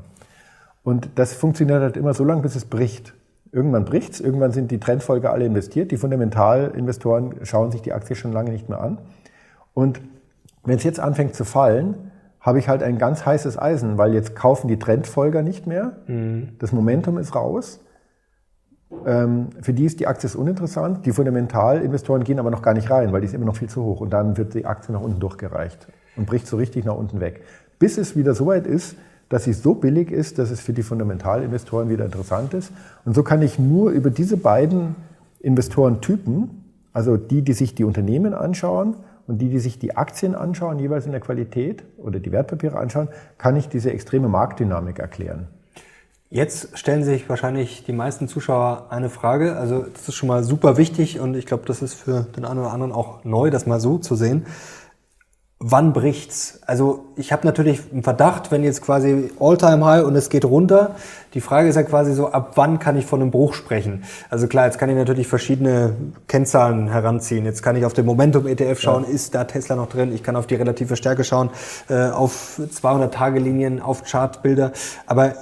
Und 0.84 1.10
das 1.16 1.34
funktioniert 1.34 1.82
halt 1.82 1.98
immer 1.98 2.14
so 2.14 2.24
lange, 2.24 2.42
bis 2.42 2.56
es 2.56 2.66
bricht. 2.66 3.14
Irgendwann 3.52 3.86
bricht's, 3.86 4.20
irgendwann 4.20 4.52
sind 4.52 4.72
die 4.72 4.80
Trendfolger 4.80 5.32
alle 5.32 5.46
investiert. 5.46 5.92
Die 5.92 5.98
Fundamentalinvestoren 5.98 7.46
schauen 7.46 7.72
sich 7.72 7.82
die 7.82 7.94
Aktie 7.94 8.16
schon 8.16 8.32
lange 8.32 8.52
nicht 8.52 8.70
mehr 8.70 8.80
an. 8.80 9.00
Und 9.74 10.02
wenn 10.64 10.78
es 10.78 10.84
jetzt 10.84 11.00
anfängt 11.00 11.36
zu 11.36 11.44
fallen, 11.44 12.12
habe 12.42 12.58
ich 12.58 12.68
halt 12.68 12.82
ein 12.82 12.98
ganz 12.98 13.26
heißes 13.26 13.58
Eisen, 13.58 13.98
weil 13.98 14.14
jetzt 14.14 14.36
kaufen 14.36 14.68
die 14.68 14.80
Trendfolger 14.80 15.44
nicht 15.44 15.68
mehr. 15.68 15.98
Mhm. 16.08 16.50
Das 16.60 16.72
Momentum 16.72 17.18
ist 17.20 17.36
raus. 17.36 17.80
Ähm, 19.06 19.50
für 19.62 19.74
die 19.74 19.86
ist 19.86 20.00
die 20.00 20.08
Aktie 20.08 20.30
uninteressant. 20.38 21.06
Die 21.06 21.12
Fundamentalinvestoren 21.12 22.24
gehen 22.24 22.40
aber 22.40 22.50
noch 22.50 22.64
gar 22.64 22.74
nicht 22.74 22.90
rein, 22.90 23.14
weil 23.14 23.22
die 23.22 23.28
ist 23.28 23.36
immer 23.36 23.46
noch 23.46 23.56
viel 23.56 23.70
zu 23.70 23.84
hoch. 23.84 24.02
Und 24.02 24.12
dann 24.12 24.38
wird 24.38 24.56
die 24.56 24.66
Aktie 24.66 24.92
nach 24.92 25.02
unten 25.02 25.20
durchgereicht 25.20 25.88
und 26.18 26.26
bricht 26.26 26.48
so 26.48 26.58
richtig 26.58 26.84
nach 26.84 26.96
unten 26.96 27.20
weg. 27.20 27.44
Bis 27.78 27.98
es 27.98 28.16
wieder 28.16 28.34
so 28.34 28.48
weit 28.48 28.66
ist, 28.66 28.96
dass 29.30 29.46
sie 29.46 29.54
so 29.54 29.76
billig 29.76 30.12
ist, 30.12 30.40
dass 30.40 30.52
es 30.52 30.60
für 30.60 30.74
die 30.74 30.84
Fundamentalinvestoren 30.84 31.90
wieder 31.90 32.06
interessant 32.06 32.54
ist. 32.54 32.74
Und 33.06 33.16
so 33.16 33.24
kann 33.24 33.42
ich 33.42 33.60
nur 33.60 33.92
über 33.92 34.10
diese 34.10 34.36
beiden 34.36 34.96
Investorentypen, 35.40 36.50
also 36.92 37.18
die, 37.18 37.44
die 37.44 37.54
sich 37.54 37.76
die 37.76 37.86
Unternehmen 37.86 38.34
anschauen 38.34 38.96
und 39.32 39.38
die, 39.38 39.48
die 39.48 39.60
sich 39.60 39.80
die 39.80 39.96
Aktien 39.96 40.36
anschauen, 40.36 40.78
jeweils 40.78 41.06
in 41.06 41.14
der 41.14 41.22
Qualität 41.22 41.86
oder 41.96 42.20
die 42.20 42.34
Wertpapiere 42.34 42.78
anschauen, 42.78 43.08
kann 43.38 43.56
ich 43.56 43.70
diese 43.70 43.90
extreme 43.90 44.28
Marktdynamik 44.28 45.00
erklären. 45.00 45.48
Jetzt 46.30 46.78
stellen 46.78 47.06
sich 47.06 47.30
wahrscheinlich 47.30 47.86
die 47.86 47.94
meisten 47.94 48.28
Zuschauer 48.28 48.88
eine 48.90 49.10
Frage. 49.10 49.56
Also 49.56 49.84
das 49.84 50.10
ist 50.10 50.16
schon 50.16 50.28
mal 50.28 50.44
super 50.44 50.76
wichtig 50.76 51.22
und 51.22 51.36
ich 51.36 51.46
glaube, 51.46 51.64
das 51.66 51.82
ist 51.82 51.94
für 51.94 52.28
den 52.36 52.44
einen 52.44 52.60
oder 52.60 52.74
anderen 52.74 52.92
auch 52.92 53.24
neu, 53.24 53.52
das 53.52 53.66
mal 53.66 53.80
so 53.80 54.00
zu 54.00 54.16
sehen 54.16 54.46
wann 55.64 55.94
bricht's? 55.94 56.60
Also 56.66 57.06
ich 57.16 57.32
habe 57.32 57.46
natürlich 57.46 57.80
einen 57.92 58.02
Verdacht, 58.02 58.52
wenn 58.52 58.64
jetzt 58.64 58.82
quasi 58.82 59.30
All-Time-High 59.40 60.04
und 60.06 60.16
es 60.16 60.30
geht 60.30 60.44
runter. 60.44 60.96
Die 61.36 61.42
Frage 61.42 61.70
ist 61.70 61.76
ja 61.76 61.84
quasi 61.84 62.14
so, 62.14 62.32
ab 62.32 62.54
wann 62.56 62.80
kann 62.80 62.98
ich 62.98 63.06
von 63.06 63.22
einem 63.22 63.30
Bruch 63.30 63.54
sprechen? 63.54 64.04
Also 64.32 64.48
klar, 64.48 64.66
jetzt 64.66 64.80
kann 64.80 64.90
ich 64.90 64.96
natürlich 64.96 65.28
verschiedene 65.28 65.94
Kennzahlen 66.28 66.88
heranziehen. 66.90 67.46
Jetzt 67.46 67.62
kann 67.62 67.76
ich 67.76 67.86
auf 67.86 67.94
den 67.94 68.08
Momentum-ETF 68.08 68.82
schauen, 68.82 69.04
ja. 69.04 69.14
ist 69.14 69.36
da 69.36 69.44
Tesla 69.44 69.76
noch 69.76 69.88
drin? 69.88 70.12
Ich 70.14 70.24
kann 70.24 70.36
auf 70.36 70.48
die 70.48 70.56
relative 70.56 70.96
Stärke 70.96 71.24
schauen, 71.24 71.52
äh, 71.90 72.10
auf 72.10 72.60
200-Tage-Linien, 72.60 73.82
auf 73.82 74.04
Chartbilder. 74.04 74.72
Aber 75.06 75.36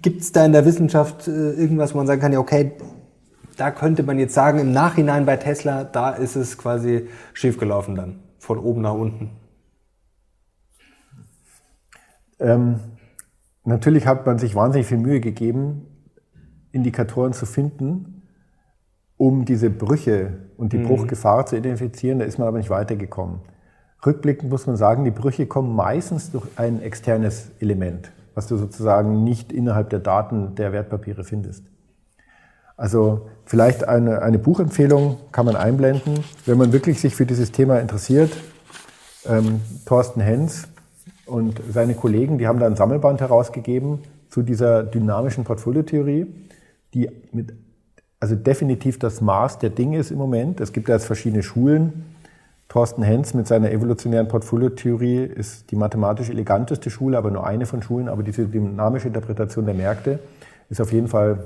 gibt's 0.00 0.32
da 0.32 0.46
in 0.46 0.52
der 0.52 0.64
Wissenschaft 0.64 1.28
äh, 1.28 1.50
irgendwas, 1.52 1.92
wo 1.92 1.98
man 1.98 2.06
sagen 2.06 2.22
kann, 2.22 2.32
ja 2.32 2.38
okay, 2.38 2.72
da 3.58 3.70
könnte 3.70 4.02
man 4.04 4.18
jetzt 4.18 4.32
sagen, 4.32 4.58
im 4.58 4.72
Nachhinein 4.72 5.26
bei 5.26 5.36
Tesla, 5.36 5.84
da 5.84 6.10
ist 6.10 6.34
es 6.34 6.56
quasi 6.56 7.08
schiefgelaufen 7.34 7.94
dann, 7.94 8.20
von 8.38 8.58
oben 8.58 8.80
nach 8.80 8.94
unten. 8.94 9.30
Ähm, 12.38 12.80
natürlich 13.64 14.06
hat 14.06 14.26
man 14.26 14.38
sich 14.38 14.54
wahnsinnig 14.54 14.86
viel 14.86 14.98
Mühe 14.98 15.20
gegeben, 15.20 15.86
Indikatoren 16.72 17.32
zu 17.32 17.46
finden, 17.46 18.22
um 19.16 19.44
diese 19.44 19.70
Brüche 19.70 20.34
und 20.56 20.72
die 20.72 20.78
mhm. 20.78 20.88
Bruchgefahr 20.88 21.46
zu 21.46 21.56
identifizieren. 21.56 22.18
Da 22.18 22.24
ist 22.24 22.38
man 22.38 22.48
aber 22.48 22.58
nicht 22.58 22.70
weitergekommen. 22.70 23.40
Rückblickend 24.04 24.50
muss 24.50 24.66
man 24.66 24.76
sagen, 24.76 25.04
die 25.04 25.10
Brüche 25.10 25.46
kommen 25.46 25.74
meistens 25.74 26.30
durch 26.30 26.46
ein 26.56 26.82
externes 26.82 27.50
Element, 27.60 28.12
was 28.34 28.46
du 28.46 28.56
sozusagen 28.56 29.24
nicht 29.24 29.52
innerhalb 29.52 29.90
der 29.90 30.00
Daten 30.00 30.54
der 30.54 30.72
Wertpapiere 30.72 31.24
findest. 31.24 31.64
Also 32.76 33.30
vielleicht 33.46 33.88
eine, 33.88 34.20
eine 34.20 34.38
Buchempfehlung 34.38 35.16
kann 35.32 35.46
man 35.46 35.56
einblenden, 35.56 36.22
wenn 36.44 36.58
man 36.58 36.72
wirklich 36.72 37.00
sich 37.00 37.16
für 37.16 37.24
dieses 37.24 37.50
Thema 37.50 37.78
interessiert. 37.78 38.30
Ähm, 39.24 39.62
Thorsten 39.86 40.20
Hens, 40.20 40.68
und 41.26 41.60
seine 41.70 41.94
Kollegen, 41.94 42.38
die 42.38 42.46
haben 42.46 42.58
da 42.58 42.66
ein 42.66 42.76
Sammelband 42.76 43.20
herausgegeben 43.20 43.98
zu 44.30 44.42
dieser 44.42 44.82
dynamischen 44.84 45.44
Portfoliotheorie, 45.44 46.26
die 46.94 47.10
mit, 47.32 47.52
also 48.20 48.34
definitiv 48.36 48.98
das 48.98 49.20
Maß 49.20 49.58
der 49.58 49.70
Dinge 49.70 49.98
ist 49.98 50.10
im 50.10 50.18
Moment. 50.18 50.60
Es 50.60 50.72
gibt 50.72 50.88
ja 50.88 50.94
jetzt 50.94 51.06
verschiedene 51.06 51.42
Schulen. 51.42 52.04
Thorsten 52.68 53.02
Hens 53.02 53.34
mit 53.34 53.46
seiner 53.46 53.70
evolutionären 53.70 54.28
Portfoliotheorie 54.28 55.24
ist 55.24 55.70
die 55.70 55.76
mathematisch 55.76 56.30
eleganteste 56.30 56.90
Schule, 56.90 57.18
aber 57.18 57.30
nur 57.30 57.46
eine 57.46 57.66
von 57.66 57.82
Schulen. 57.82 58.08
Aber 58.08 58.22
diese 58.22 58.46
dynamische 58.46 59.08
Interpretation 59.08 59.66
der 59.66 59.74
Märkte 59.74 60.18
ist 60.68 60.80
auf 60.80 60.92
jeden 60.92 61.08
Fall 61.08 61.44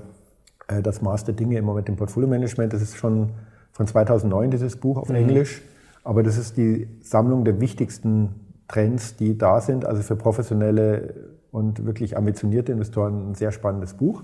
äh, 0.68 0.82
das 0.82 1.02
Maß 1.02 1.24
der 1.24 1.34
Dinge 1.34 1.58
im 1.58 1.64
Moment 1.64 1.88
im 1.88 1.96
Portfolio-Management. 1.96 2.72
Das 2.72 2.82
ist 2.82 2.96
schon 2.96 3.30
von 3.72 3.86
2009 3.86 4.50
dieses 4.50 4.76
Buch 4.76 4.96
auf 4.96 5.08
mhm. 5.08 5.16
Englisch. 5.16 5.62
Aber 6.04 6.22
das 6.22 6.38
ist 6.38 6.56
die 6.56 6.88
Sammlung 7.02 7.44
der 7.44 7.60
wichtigsten 7.60 8.49
Trends, 8.70 9.16
die 9.16 9.36
da 9.36 9.60
sind. 9.60 9.84
Also 9.84 10.02
für 10.02 10.16
professionelle 10.16 11.14
und 11.50 11.84
wirklich 11.84 12.16
ambitionierte 12.16 12.72
Investoren 12.72 13.30
ein 13.30 13.34
sehr 13.34 13.52
spannendes 13.52 13.94
Buch. 13.94 14.22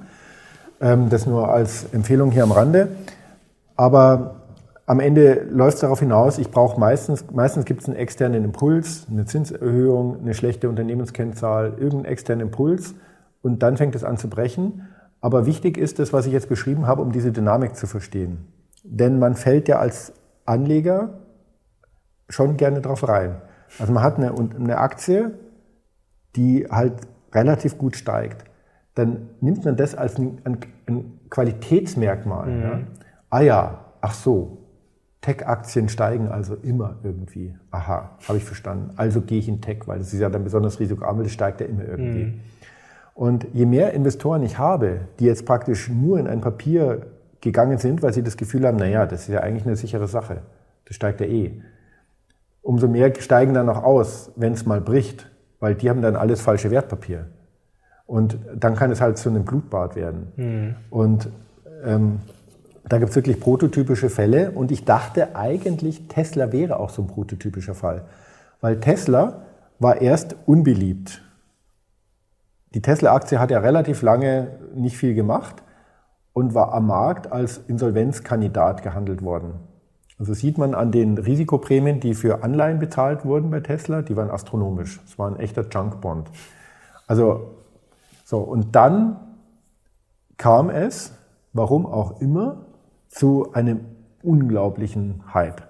Ähm, 0.80 1.08
das 1.10 1.26
nur 1.26 1.48
als 1.48 1.92
Empfehlung 1.92 2.30
hier 2.30 2.42
am 2.42 2.52
Rande. 2.52 2.88
Aber 3.76 4.36
am 4.86 5.00
Ende 5.00 5.46
läuft 5.50 5.74
es 5.74 5.80
darauf 5.80 5.98
hinaus, 5.98 6.38
ich 6.38 6.50
brauche 6.50 6.78
meistens, 6.78 7.24
meistens 7.32 7.64
gibt 7.64 7.82
es 7.82 7.88
einen 7.88 7.96
externen 7.96 8.44
Impuls, 8.44 9.06
eine 9.10 9.24
Zinserhöhung, 9.24 10.20
eine 10.20 10.32
schlechte 10.32 10.68
Unternehmenskennzahl, 10.68 11.74
irgendeinen 11.76 12.04
externen 12.04 12.46
Impuls 12.46 12.94
und 13.42 13.62
dann 13.62 13.76
fängt 13.76 13.96
es 13.96 14.04
an 14.04 14.16
zu 14.16 14.30
brechen. 14.30 14.88
Aber 15.20 15.44
wichtig 15.44 15.76
ist 15.76 15.98
das, 15.98 16.12
was 16.12 16.26
ich 16.26 16.32
jetzt 16.32 16.48
beschrieben 16.48 16.86
habe, 16.86 17.02
um 17.02 17.10
diese 17.10 17.32
Dynamik 17.32 17.74
zu 17.74 17.88
verstehen. 17.88 18.46
Denn 18.84 19.18
man 19.18 19.34
fällt 19.34 19.66
ja 19.66 19.80
als 19.80 20.12
Anleger 20.44 21.14
schon 22.28 22.56
gerne 22.56 22.80
drauf 22.80 23.08
rein. 23.08 23.36
Also 23.78 23.92
man 23.92 24.02
hat 24.02 24.16
eine, 24.16 24.32
eine 24.34 24.78
Aktie, 24.78 25.32
die 26.34 26.66
halt 26.70 26.94
relativ 27.32 27.78
gut 27.78 27.96
steigt. 27.96 28.44
Dann 28.94 29.28
nimmt 29.40 29.64
man 29.64 29.76
das 29.76 29.94
als 29.94 30.18
ein, 30.18 30.40
ein 30.44 30.58
Qualitätsmerkmal. 31.30 32.46
Mhm. 32.46 32.62
Ja. 32.62 32.80
Ah 33.30 33.40
ja, 33.40 33.84
ach 34.00 34.14
so, 34.14 34.58
Tech-Aktien 35.20 35.88
steigen 35.88 36.28
also 36.28 36.54
immer 36.54 36.96
irgendwie. 37.02 37.54
Aha, 37.72 38.16
habe 38.28 38.38
ich 38.38 38.44
verstanden. 38.44 38.90
Also 38.96 39.20
gehe 39.20 39.38
ich 39.38 39.48
in 39.48 39.60
Tech, 39.60 39.80
weil 39.86 39.98
das 39.98 40.12
ist 40.12 40.20
ja 40.20 40.30
dann 40.30 40.44
besonders 40.44 40.78
risikoarm, 40.78 41.22
das 41.22 41.32
steigt 41.32 41.60
ja 41.60 41.66
immer 41.66 41.84
irgendwie. 41.84 42.24
Mhm. 42.24 42.40
Und 43.14 43.46
je 43.52 43.66
mehr 43.66 43.92
Investoren 43.92 44.42
ich 44.42 44.58
habe, 44.58 45.00
die 45.18 45.24
jetzt 45.24 45.44
praktisch 45.46 45.88
nur 45.88 46.18
in 46.20 46.26
ein 46.26 46.42
Papier 46.42 47.06
gegangen 47.40 47.78
sind, 47.78 48.02
weil 48.02 48.12
sie 48.12 48.22
das 48.22 48.36
Gefühl 48.36 48.66
haben, 48.66 48.76
naja, 48.76 49.06
das 49.06 49.22
ist 49.22 49.28
ja 49.28 49.40
eigentlich 49.40 49.66
eine 49.66 49.76
sichere 49.76 50.06
Sache, 50.06 50.42
das 50.84 50.96
steigt 50.96 51.20
ja 51.20 51.26
eh. 51.26 51.60
Umso 52.66 52.88
mehr 52.88 53.12
steigen 53.20 53.54
dann 53.54 53.68
auch 53.68 53.84
aus, 53.84 54.32
wenn 54.34 54.52
es 54.52 54.66
mal 54.66 54.80
bricht, 54.80 55.30
weil 55.60 55.76
die 55.76 55.88
haben 55.88 56.02
dann 56.02 56.16
alles 56.16 56.40
falsche 56.40 56.72
Wertpapier. 56.72 57.28
Und 58.06 58.40
dann 58.56 58.74
kann 58.74 58.90
es 58.90 59.00
halt 59.00 59.18
zu 59.18 59.28
einem 59.28 59.44
Blutbad 59.44 59.94
werden. 59.94 60.32
Mhm. 60.34 60.74
Und 60.90 61.28
ähm, 61.84 62.18
da 62.88 62.98
gibt 62.98 63.10
es 63.10 63.14
wirklich 63.14 63.38
prototypische 63.38 64.10
Fälle 64.10 64.50
und 64.50 64.72
ich 64.72 64.84
dachte 64.84 65.36
eigentlich, 65.36 66.08
Tesla 66.08 66.50
wäre 66.50 66.80
auch 66.80 66.90
so 66.90 67.02
ein 67.02 67.06
prototypischer 67.06 67.76
Fall. 67.76 68.02
Weil 68.60 68.80
Tesla 68.80 69.42
war 69.78 70.00
erst 70.00 70.34
unbeliebt. 70.46 71.22
Die 72.74 72.82
Tesla-Aktie 72.82 73.38
hat 73.38 73.52
ja 73.52 73.60
relativ 73.60 74.02
lange 74.02 74.58
nicht 74.74 74.96
viel 74.96 75.14
gemacht 75.14 75.62
und 76.32 76.52
war 76.52 76.74
am 76.74 76.88
Markt 76.88 77.30
als 77.30 77.58
Insolvenzkandidat 77.68 78.82
gehandelt 78.82 79.22
worden. 79.22 79.54
Also 80.18 80.32
sieht 80.32 80.56
man 80.56 80.74
an 80.74 80.92
den 80.92 81.18
Risikoprämien, 81.18 82.00
die 82.00 82.14
für 82.14 82.42
Anleihen 82.42 82.78
bezahlt 82.78 83.24
wurden 83.24 83.50
bei 83.50 83.60
Tesla, 83.60 84.02
die 84.02 84.16
waren 84.16 84.30
astronomisch. 84.30 85.00
Es 85.04 85.18
war 85.18 85.28
ein 85.28 85.38
echter 85.38 85.66
Junkbond. 85.68 86.30
Also 87.06 87.54
so, 88.24 88.38
und 88.38 88.74
dann 88.74 89.16
kam 90.38 90.70
es, 90.70 91.12
warum 91.52 91.86
auch 91.86 92.20
immer, 92.20 92.66
zu 93.08 93.52
einem 93.52 93.80
unglaublichen 94.22 95.22
Hype. 95.32 95.62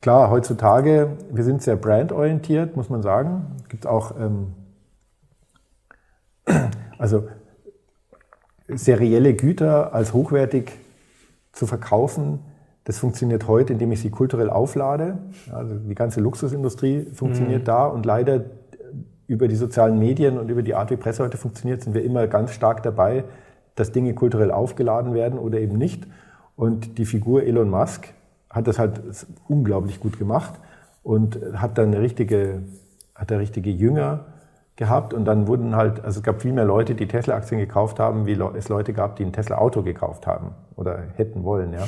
Klar, 0.00 0.30
heutzutage, 0.30 1.16
wir 1.32 1.42
sind 1.42 1.62
sehr 1.62 1.76
brandorientiert, 1.76 2.76
muss 2.76 2.88
man 2.90 3.02
sagen. 3.02 3.56
Es 3.62 3.68
gibt 3.68 3.86
auch, 3.86 4.14
ähm, 4.20 4.54
also 6.98 7.28
serielle 8.68 9.34
Güter 9.34 9.92
als 9.94 10.12
hochwertig 10.12 10.72
zu 11.52 11.66
verkaufen, 11.66 12.40
das 12.86 12.98
funktioniert 12.98 13.48
heute, 13.48 13.72
indem 13.72 13.90
ich 13.90 14.00
sie 14.00 14.10
kulturell 14.10 14.48
auflade. 14.48 15.18
Also 15.52 15.74
die 15.74 15.94
ganze 15.96 16.20
Luxusindustrie 16.20 17.06
funktioniert 17.12 17.62
mhm. 17.62 17.66
da 17.66 17.86
und 17.86 18.06
leider 18.06 18.44
über 19.26 19.48
die 19.48 19.56
sozialen 19.56 19.98
Medien 19.98 20.38
und 20.38 20.50
über 20.50 20.62
die 20.62 20.76
Art, 20.76 20.92
wie 20.92 20.96
Presse 20.96 21.24
heute 21.24 21.36
funktioniert, 21.36 21.82
sind 21.82 21.94
wir 21.94 22.04
immer 22.04 22.28
ganz 22.28 22.52
stark 22.52 22.84
dabei, 22.84 23.24
dass 23.74 23.90
Dinge 23.90 24.14
kulturell 24.14 24.52
aufgeladen 24.52 25.14
werden 25.14 25.36
oder 25.36 25.58
eben 25.58 25.76
nicht. 25.76 26.06
Und 26.54 26.98
die 26.98 27.06
Figur 27.06 27.42
Elon 27.42 27.68
Musk 27.68 28.14
hat 28.50 28.68
das 28.68 28.78
halt 28.78 29.00
unglaublich 29.48 29.98
gut 29.98 30.16
gemacht 30.16 30.54
und 31.02 31.40
hat 31.54 31.78
dann 31.78 31.88
eine 31.88 32.00
richtige, 32.00 32.62
hat 33.16 33.32
da 33.32 33.38
richtige 33.38 33.70
Jünger 33.70 34.26
gehabt 34.76 35.12
und 35.12 35.24
dann 35.24 35.48
wurden 35.48 35.74
halt, 35.74 36.04
also 36.04 36.20
es 36.20 36.22
gab 36.22 36.40
viel 36.40 36.52
mehr 36.52 36.64
Leute, 36.64 36.94
die 36.94 37.08
Tesla-Aktien 37.08 37.58
gekauft 37.58 37.98
haben, 37.98 38.26
wie 38.26 38.38
es 38.56 38.68
Leute 38.68 38.92
gab, 38.92 39.16
die 39.16 39.24
ein 39.24 39.32
Tesla-Auto 39.32 39.82
gekauft 39.82 40.28
haben 40.28 40.52
oder 40.76 41.02
hätten 41.16 41.42
wollen, 41.42 41.72
ja. 41.72 41.82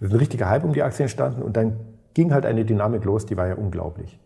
Es 0.00 0.08
ist 0.08 0.12
ein 0.12 0.18
richtiger 0.18 0.48
Hype 0.48 0.64
um 0.64 0.72
die 0.72 0.82
Aktien 0.82 1.04
entstanden 1.04 1.42
und 1.42 1.56
dann 1.56 1.76
ging 2.14 2.32
halt 2.32 2.46
eine 2.46 2.64
Dynamik 2.64 3.04
los, 3.04 3.26
die 3.26 3.36
war 3.36 3.46
ja 3.46 3.54
unglaublich. 3.54 4.18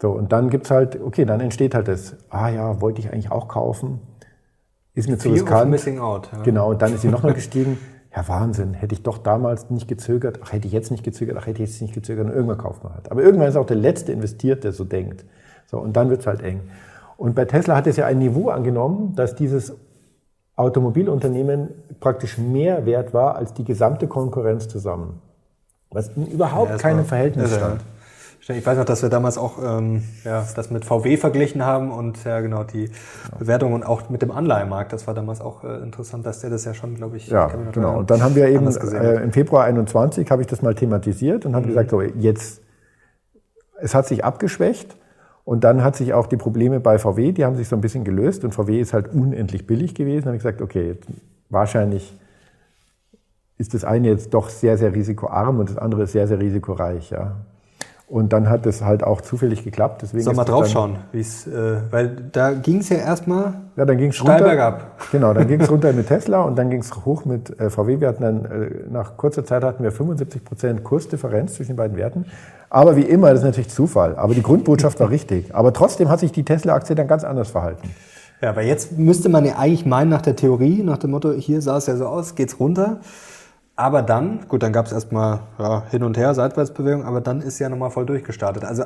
So, 0.00 0.10
und 0.10 0.32
dann 0.32 0.48
gibt's 0.48 0.70
halt, 0.70 1.00
okay, 1.00 1.24
dann 1.24 1.40
entsteht 1.40 1.74
halt 1.74 1.88
das, 1.88 2.16
ah 2.30 2.48
ja, 2.48 2.80
wollte 2.80 3.00
ich 3.00 3.12
eigentlich 3.12 3.30
auch 3.30 3.48
kaufen, 3.48 4.00
ist 4.94 5.08
mir 5.08 5.18
zu 5.18 5.30
riskant. 5.30 5.70
Missing 5.70 5.98
out. 5.98 6.30
Ja. 6.32 6.42
Genau, 6.42 6.70
und 6.70 6.82
dann 6.82 6.92
ist 6.94 7.02
sie 7.02 7.08
nochmal 7.08 7.34
gestiegen. 7.34 7.78
Ja, 8.14 8.26
Wahnsinn. 8.26 8.74
Hätte 8.74 8.92
ich 8.94 9.02
doch 9.02 9.18
damals 9.18 9.70
nicht 9.70 9.86
gezögert. 9.86 10.40
Ach, 10.42 10.52
hätte 10.52 10.66
ich 10.66 10.72
jetzt 10.72 10.90
nicht 10.90 11.04
gezögert. 11.04 11.36
Ach, 11.38 11.46
hätte 11.46 11.62
ich 11.62 11.70
jetzt 11.70 11.80
nicht 11.80 11.94
gezögert. 11.94 12.26
Und 12.26 12.32
irgendwann 12.32 12.58
kauft 12.58 12.82
man 12.82 12.94
halt. 12.94 13.10
Aber 13.10 13.22
irgendwann 13.22 13.48
ist 13.48 13.56
auch 13.56 13.66
der 13.66 13.76
Letzte 13.76 14.12
investiert, 14.12 14.64
der 14.64 14.72
so 14.72 14.84
denkt. 14.84 15.24
So, 15.66 15.78
und 15.78 15.96
dann 15.96 16.10
wird's 16.10 16.26
halt 16.26 16.42
eng. 16.42 16.62
Und 17.16 17.36
bei 17.36 17.44
Tesla 17.44 17.76
hat 17.76 17.86
es 17.86 17.96
ja 17.96 18.06
ein 18.06 18.18
Niveau 18.18 18.48
angenommen, 18.48 19.14
dass 19.14 19.36
dieses 19.36 19.76
Automobilunternehmen 20.60 21.70
praktisch 22.00 22.38
mehr 22.38 22.86
wert 22.86 23.12
war 23.14 23.36
als 23.36 23.54
die 23.54 23.64
gesamte 23.64 24.06
Konkurrenz 24.06 24.68
zusammen. 24.68 25.20
Was 25.90 26.08
in 26.16 26.26
überhaupt 26.26 26.70
ja, 26.70 26.76
keinem 26.76 27.04
Verhältnis 27.04 27.54
stand. 27.56 27.80
Ich 28.48 28.66
weiß 28.66 28.78
noch, 28.78 28.84
dass 28.84 29.02
wir 29.02 29.10
damals 29.10 29.38
auch 29.38 29.58
ähm, 29.62 30.02
ja, 30.24 30.44
das 30.56 30.70
mit 30.70 30.84
VW 30.84 31.16
verglichen 31.16 31.64
haben 31.64 31.92
und 31.92 32.24
ja 32.24 32.40
genau 32.40 32.64
die. 32.64 32.90
Bewertung 33.38 33.74
und 33.74 33.84
auch 33.84 34.08
mit 34.08 34.22
dem 34.22 34.30
Anleihenmarkt. 34.32 34.92
Das 34.92 35.06
war 35.06 35.14
damals 35.14 35.40
auch 35.40 35.62
äh, 35.62 35.76
interessant, 35.76 36.26
dass 36.26 36.40
der 36.40 36.50
das 36.50 36.64
ja 36.64 36.74
schon, 36.74 36.96
glaube 36.96 37.16
ich, 37.16 37.28
ja 37.28 37.46
genau. 37.72 37.98
Und 37.98 38.10
dann 38.10 38.22
haben 38.22 38.34
wir 38.34 38.48
eben 38.48 38.66
äh, 38.66 39.22
im 39.22 39.32
Februar 39.32 39.64
21 39.64 40.30
habe 40.30 40.42
ich 40.42 40.48
das 40.48 40.62
mal 40.62 40.74
thematisiert 40.74 41.46
und 41.46 41.54
habe 41.54 41.66
mhm. 41.66 41.70
gesagt, 41.70 41.90
so 41.90 42.00
jetzt 42.00 42.62
es 43.80 43.94
hat 43.94 44.06
sich 44.06 44.24
abgeschwächt 44.24 44.96
und 45.44 45.64
dann 45.64 45.82
hat 45.82 45.96
sich 45.96 46.12
auch 46.12 46.26
die 46.26 46.36
Probleme 46.36 46.80
bei 46.80 46.98
VW, 46.98 47.32
die 47.32 47.44
haben 47.44 47.56
sich 47.56 47.68
so 47.68 47.76
ein 47.76 47.80
bisschen 47.80 48.04
gelöst 48.04 48.44
und 48.44 48.52
VW 48.52 48.80
ist 48.80 48.92
halt 48.92 49.12
unendlich 49.12 49.66
billig 49.66 49.94
gewesen. 49.94 50.24
Dann 50.24 50.28
habe 50.28 50.36
ich 50.36 50.42
gesagt, 50.42 50.62
okay, 50.62 50.96
wahrscheinlich 51.48 52.16
ist 53.58 53.74
das 53.74 53.84
eine 53.84 54.08
jetzt 54.08 54.32
doch 54.32 54.48
sehr, 54.48 54.78
sehr 54.78 54.94
risikoarm 54.94 55.58
und 55.58 55.70
das 55.70 55.76
andere 55.76 56.04
ist 56.04 56.12
sehr, 56.12 56.26
sehr 56.26 56.40
risikoreich. 56.40 57.10
Ja. 57.10 57.36
Und 58.10 58.32
dann 58.32 58.50
hat 58.50 58.66
es 58.66 58.82
halt 58.82 59.04
auch 59.04 59.20
zufällig 59.20 59.62
geklappt. 59.62 60.02
Deswegen 60.02 60.24
Sollen 60.24 60.36
wir 60.36 60.42
mal 60.42 60.44
draufschauen, 60.44 60.96
wie 61.12 61.20
es, 61.20 61.46
äh, 61.46 61.76
weil 61.92 62.16
da 62.32 62.50
ging 62.50 62.78
es 62.78 62.88
ja 62.88 62.96
erstmal 62.96 63.54
ja, 63.76 63.84
dann 63.84 63.98
ging's 63.98 64.16
steil 64.16 64.32
runter, 64.32 64.44
bergab. 64.46 64.98
Genau, 65.12 65.32
dann 65.32 65.46
ging 65.46 65.60
es 65.60 65.70
runter 65.70 65.92
mit 65.92 66.08
Tesla 66.08 66.42
und 66.42 66.58
dann 66.58 66.70
ging 66.70 66.80
es 66.80 66.92
hoch 67.04 67.24
mit 67.24 67.60
äh, 67.60 67.70
VW. 67.70 68.00
Wir 68.00 68.08
hatten 68.08 68.22
dann, 68.24 68.44
äh, 68.46 68.70
nach 68.90 69.16
kurzer 69.16 69.44
Zeit 69.44 69.62
hatten 69.62 69.84
wir 69.84 69.92
75 69.92 70.44
Prozent 70.44 70.82
Kursdifferenz 70.82 71.54
zwischen 71.54 71.74
den 71.74 71.76
beiden 71.76 71.96
Werten. 71.96 72.24
Aber 72.68 72.96
wie 72.96 73.02
immer, 73.02 73.30
das 73.30 73.38
ist 73.38 73.44
natürlich 73.44 73.70
Zufall. 73.70 74.16
Aber 74.16 74.34
die 74.34 74.42
Grundbotschaft 74.42 74.98
war 74.98 75.08
richtig. 75.08 75.54
Aber 75.54 75.72
trotzdem 75.72 76.08
hat 76.08 76.18
sich 76.18 76.32
die 76.32 76.44
Tesla-Aktie 76.44 76.96
dann 76.96 77.06
ganz 77.06 77.22
anders 77.22 77.50
verhalten. 77.50 77.90
Ja, 78.42 78.56
weil 78.56 78.66
jetzt 78.66 78.98
müsste 78.98 79.28
man 79.28 79.44
ja 79.44 79.56
eigentlich 79.56 79.86
meinen 79.86 80.10
nach 80.10 80.22
der 80.22 80.34
Theorie, 80.34 80.82
nach 80.82 80.98
dem 80.98 81.12
Motto, 81.12 81.30
hier 81.30 81.62
sah 81.62 81.76
es 81.76 81.86
ja 81.86 81.94
so 81.94 82.06
aus, 82.06 82.34
geht's 82.34 82.58
runter. 82.58 82.98
Aber 83.80 84.02
dann, 84.02 84.46
gut, 84.46 84.62
dann 84.62 84.74
gab 84.74 84.84
es 84.84 84.92
erstmal 84.92 85.40
ja, 85.58 85.84
hin 85.90 86.02
und 86.02 86.18
her, 86.18 86.34
Seitwärtsbewegung, 86.34 87.02
aber 87.02 87.22
dann 87.22 87.40
ist 87.40 87.58
ja 87.60 87.70
nochmal 87.70 87.90
voll 87.90 88.04
durchgestartet. 88.04 88.62
Also 88.62 88.84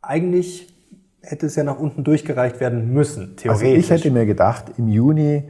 eigentlich 0.00 0.74
hätte 1.20 1.46
es 1.46 1.54
ja 1.54 1.62
nach 1.62 1.78
unten 1.78 2.02
durchgereicht 2.02 2.58
werden 2.58 2.92
müssen, 2.92 3.36
theoretisch. 3.36 3.64
Also 3.64 3.78
ich 3.78 3.90
hätte 3.92 4.10
mir 4.10 4.26
gedacht, 4.26 4.72
im 4.76 4.88
Juni, 4.88 5.44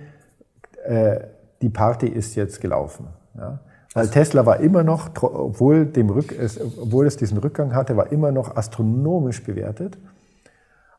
äh, 0.85 1.21
die 1.63 1.71
Party 1.71 2.07
ist 2.07 2.35
jetzt 2.35 2.61
gelaufen. 2.61 3.07
Ja? 3.39 3.61
Weil 3.95 4.03
also 4.03 4.13
Tesla 4.13 4.45
war 4.45 4.61
immer 4.61 4.83
noch, 4.83 5.09
obwohl, 5.23 5.87
dem 5.87 6.11
Rück, 6.11 6.39
es, 6.39 6.61
obwohl 6.61 7.07
es 7.07 7.17
diesen 7.17 7.39
Rückgang 7.39 7.75
hatte, 7.75 7.97
war 7.97 8.13
immer 8.13 8.33
noch 8.33 8.55
astronomisch 8.55 9.43
bewertet. 9.43 9.97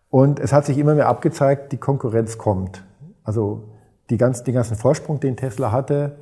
Und 0.09 0.39
es 0.39 0.53
hat 0.53 0.65
sich 0.65 0.79
immer 0.79 0.95
mehr 0.95 1.07
abgezeigt, 1.07 1.71
die 1.71 1.77
Konkurrenz 1.77 2.39
kommt. 2.39 2.83
Also 3.23 3.69
die 4.09 4.17
ganzen, 4.17 4.43
den 4.45 4.55
ganzen 4.55 4.75
Vorsprung, 4.75 5.19
den 5.19 5.37
Tesla 5.37 5.71
hatte, 5.71 6.15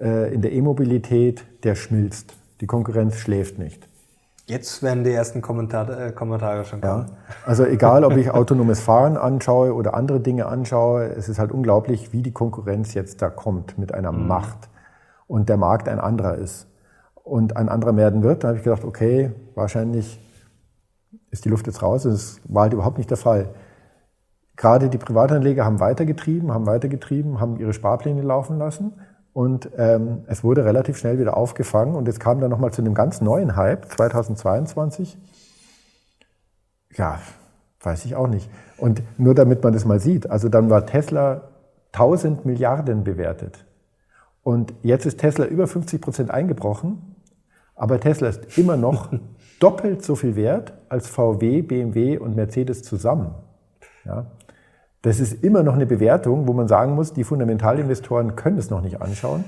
in 0.00 0.40
der 0.40 0.52
E-Mobilität, 0.52 1.44
der 1.62 1.74
schmilzt. 1.74 2.34
Die 2.60 2.66
Konkurrenz 2.66 3.16
schläft 3.16 3.58
nicht. 3.58 3.86
Jetzt 4.50 4.82
werden 4.82 5.04
die 5.04 5.12
ersten 5.12 5.42
Kommentare, 5.42 6.08
äh, 6.08 6.12
Kommentare 6.12 6.64
schon 6.64 6.80
kommen. 6.80 7.06
Ja, 7.08 7.36
also 7.46 7.64
egal, 7.64 8.02
ob 8.02 8.16
ich 8.16 8.30
autonomes 8.32 8.80
Fahren 8.80 9.16
anschaue 9.16 9.72
oder 9.72 9.94
andere 9.94 10.18
Dinge 10.18 10.46
anschaue, 10.46 11.04
es 11.04 11.28
ist 11.28 11.38
halt 11.38 11.52
unglaublich, 11.52 12.12
wie 12.12 12.22
die 12.22 12.32
Konkurrenz 12.32 12.92
jetzt 12.94 13.22
da 13.22 13.30
kommt 13.30 13.78
mit 13.78 13.94
einer 13.94 14.10
mhm. 14.10 14.26
Macht 14.26 14.68
und 15.28 15.48
der 15.48 15.56
Markt 15.56 15.88
ein 15.88 16.00
anderer 16.00 16.34
ist 16.34 16.66
und 17.14 17.56
ein 17.56 17.68
anderer 17.68 17.96
werden 17.96 18.24
wird. 18.24 18.42
Da 18.42 18.48
habe 18.48 18.58
ich 18.58 18.64
gedacht, 18.64 18.84
okay, 18.84 19.30
wahrscheinlich 19.54 20.20
ist 21.30 21.44
die 21.44 21.48
Luft 21.48 21.68
jetzt 21.68 21.80
raus. 21.80 22.02
Das 22.02 22.40
war 22.48 22.64
halt 22.64 22.72
überhaupt 22.72 22.98
nicht 22.98 23.10
der 23.10 23.18
Fall. 23.18 23.50
Gerade 24.56 24.88
die 24.88 24.98
Privatanleger 24.98 25.64
haben 25.64 25.78
weitergetrieben, 25.78 26.52
haben 26.52 26.66
weitergetrieben, 26.66 27.38
haben 27.40 27.56
ihre 27.56 27.72
Sparpläne 27.72 28.22
laufen 28.22 28.58
lassen 28.58 28.94
und 29.32 29.70
ähm, 29.76 30.24
es 30.26 30.42
wurde 30.42 30.64
relativ 30.64 30.98
schnell 30.98 31.18
wieder 31.18 31.36
aufgefangen 31.36 31.94
und 31.94 32.08
es 32.08 32.18
kam 32.18 32.40
dann 32.40 32.50
nochmal 32.50 32.72
zu 32.72 32.82
einem 32.82 32.94
ganz 32.94 33.20
neuen 33.20 33.56
Hype 33.56 33.86
2022. 33.90 35.16
Ja, 36.96 37.20
weiß 37.80 38.04
ich 38.04 38.16
auch 38.16 38.26
nicht. 38.26 38.50
Und 38.76 39.02
nur 39.18 39.34
damit 39.34 39.62
man 39.62 39.72
das 39.72 39.84
mal 39.84 40.00
sieht, 40.00 40.28
also 40.28 40.48
dann 40.48 40.70
war 40.70 40.86
Tesla 40.86 41.42
1000 41.92 42.44
Milliarden 42.44 43.04
bewertet. 43.04 43.64
Und 44.42 44.74
jetzt 44.82 45.06
ist 45.06 45.18
Tesla 45.18 45.44
über 45.44 45.66
50 45.66 46.00
Prozent 46.00 46.30
eingebrochen, 46.30 47.16
aber 47.74 48.00
Tesla 48.00 48.28
ist 48.28 48.58
immer 48.58 48.76
noch 48.76 49.12
doppelt 49.60 50.04
so 50.04 50.16
viel 50.16 50.34
wert 50.34 50.72
als 50.88 51.06
VW, 51.06 51.62
BMW 51.62 52.18
und 52.18 52.34
Mercedes 52.34 52.82
zusammen. 52.82 53.34
Ja. 54.04 54.26
Das 55.02 55.18
ist 55.18 55.42
immer 55.42 55.62
noch 55.62 55.74
eine 55.74 55.86
Bewertung, 55.86 56.46
wo 56.46 56.52
man 56.52 56.68
sagen 56.68 56.94
muss, 56.94 57.12
die 57.12 57.24
Fundamentalinvestoren 57.24 58.36
können 58.36 58.58
es 58.58 58.68
noch 58.68 58.82
nicht 58.82 59.00
anschauen, 59.00 59.44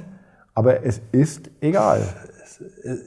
aber 0.54 0.84
es 0.84 1.00
ist 1.12 1.50
egal. 1.60 2.00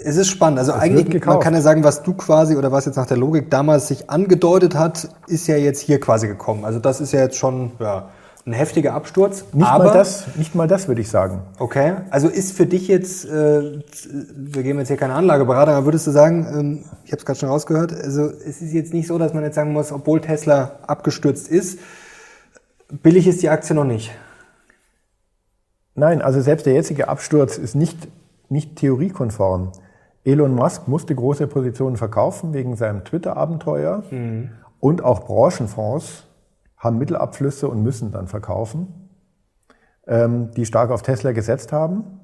Es 0.03 0.17
ist 0.17 0.27
spannend. 0.27 0.59
Also 0.59 0.73
es 0.73 0.79
eigentlich, 0.79 1.25
man 1.25 1.39
kann 1.39 1.53
ja 1.53 1.61
sagen, 1.61 1.83
was 1.83 2.03
du 2.03 2.13
quasi 2.13 2.55
oder 2.55 2.71
was 2.71 2.85
jetzt 2.85 2.97
nach 2.97 3.07
der 3.07 3.17
Logik 3.17 3.49
damals 3.49 3.87
sich 3.87 4.09
angedeutet 4.09 4.75
hat, 4.75 5.09
ist 5.27 5.47
ja 5.47 5.55
jetzt 5.55 5.79
hier 5.79 5.99
quasi 5.99 6.27
gekommen. 6.27 6.65
Also 6.65 6.79
das 6.79 7.01
ist 7.01 7.13
ja 7.13 7.21
jetzt 7.21 7.37
schon, 7.37 7.71
ja, 7.79 8.09
ein 8.45 8.53
heftiger 8.53 8.93
Absturz. 8.93 9.43
Nicht 9.53 9.67
aber, 9.67 9.85
mal 9.85 9.93
das, 9.93 10.25
nicht 10.35 10.53
mal 10.53 10.67
das 10.67 10.87
würde 10.87 11.01
ich 11.01 11.09
sagen. 11.09 11.41
Okay, 11.57 11.93
also 12.11 12.27
ist 12.27 12.55
für 12.55 12.67
dich 12.67 12.87
jetzt, 12.87 13.25
äh, 13.25 13.81
wir 14.35 14.61
geben 14.61 14.77
jetzt 14.77 14.89
hier 14.89 14.97
keine 14.97 15.15
Anlageberater, 15.15 15.71
aber 15.71 15.85
würdest 15.85 16.05
du 16.05 16.11
sagen, 16.11 16.45
ähm, 16.47 16.83
ich 17.05 17.11
habe 17.11 17.19
es 17.19 17.25
gerade 17.25 17.39
schon 17.39 17.49
rausgehört, 17.49 17.91
also 17.91 18.25
es 18.25 18.61
ist 18.61 18.71
jetzt 18.71 18.93
nicht 18.93 19.07
so, 19.07 19.17
dass 19.17 19.33
man 19.33 19.43
jetzt 19.43 19.55
sagen 19.55 19.73
muss, 19.73 19.91
obwohl 19.91 20.21
Tesla 20.21 20.73
abgestürzt 20.85 21.47
ist, 21.47 21.79
billig 22.89 23.27
ist 23.27 23.41
die 23.41 23.49
Aktie 23.49 23.75
noch 23.75 23.83
nicht. 23.83 24.11
Nein, 25.95 26.21
also 26.21 26.41
selbst 26.41 26.65
der 26.65 26.73
jetzige 26.73 27.07
Absturz 27.07 27.57
ist 27.57 27.75
nicht, 27.75 28.07
nicht 28.49 28.75
theoriekonform. 28.75 29.71
Elon 30.25 30.53
Musk 30.53 30.87
musste 30.87 31.15
große 31.15 31.47
Positionen 31.47 31.97
verkaufen 31.97 32.53
wegen 32.53 32.75
seinem 32.75 33.05
Twitter-Abenteuer 33.05 34.03
mhm. 34.09 34.49
und 34.79 35.03
auch 35.03 35.25
Branchenfonds 35.25 36.25
haben 36.77 36.97
Mittelabflüsse 36.97 37.67
und 37.67 37.83
müssen 37.83 38.11
dann 38.11 38.27
verkaufen, 38.27 39.09
ähm, 40.07 40.51
die 40.51 40.65
stark 40.65 40.91
auf 40.91 41.01
Tesla 41.01 41.31
gesetzt 41.31 41.71
haben. 41.71 42.14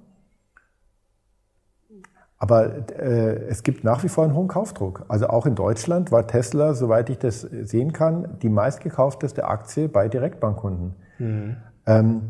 Aber 2.42 2.90
äh, 2.98 3.36
es 3.50 3.62
gibt 3.62 3.84
nach 3.84 4.04
wie 4.04 4.10
vor 4.10 4.24
einen 4.24 4.34
hohen 4.34 4.48
Kaufdruck. 4.48 5.06
Also 5.10 5.28
auch 5.28 5.46
in 5.46 5.54
Deutschland 5.54 6.12
war 6.12 6.26
Tesla, 6.26 6.74
soweit 6.74 7.12
ich 7.12 7.20
das 7.20 7.42
sehen 7.42 7.94
kann, 7.94 8.40
die 8.42 8.50
meistgekaufteste 8.50 9.46
Aktie 9.46 9.88
bei 9.88 10.08
Direktbankkunden. 10.08 10.96
Mhm. 11.20 11.58
Ähm, 11.86 12.22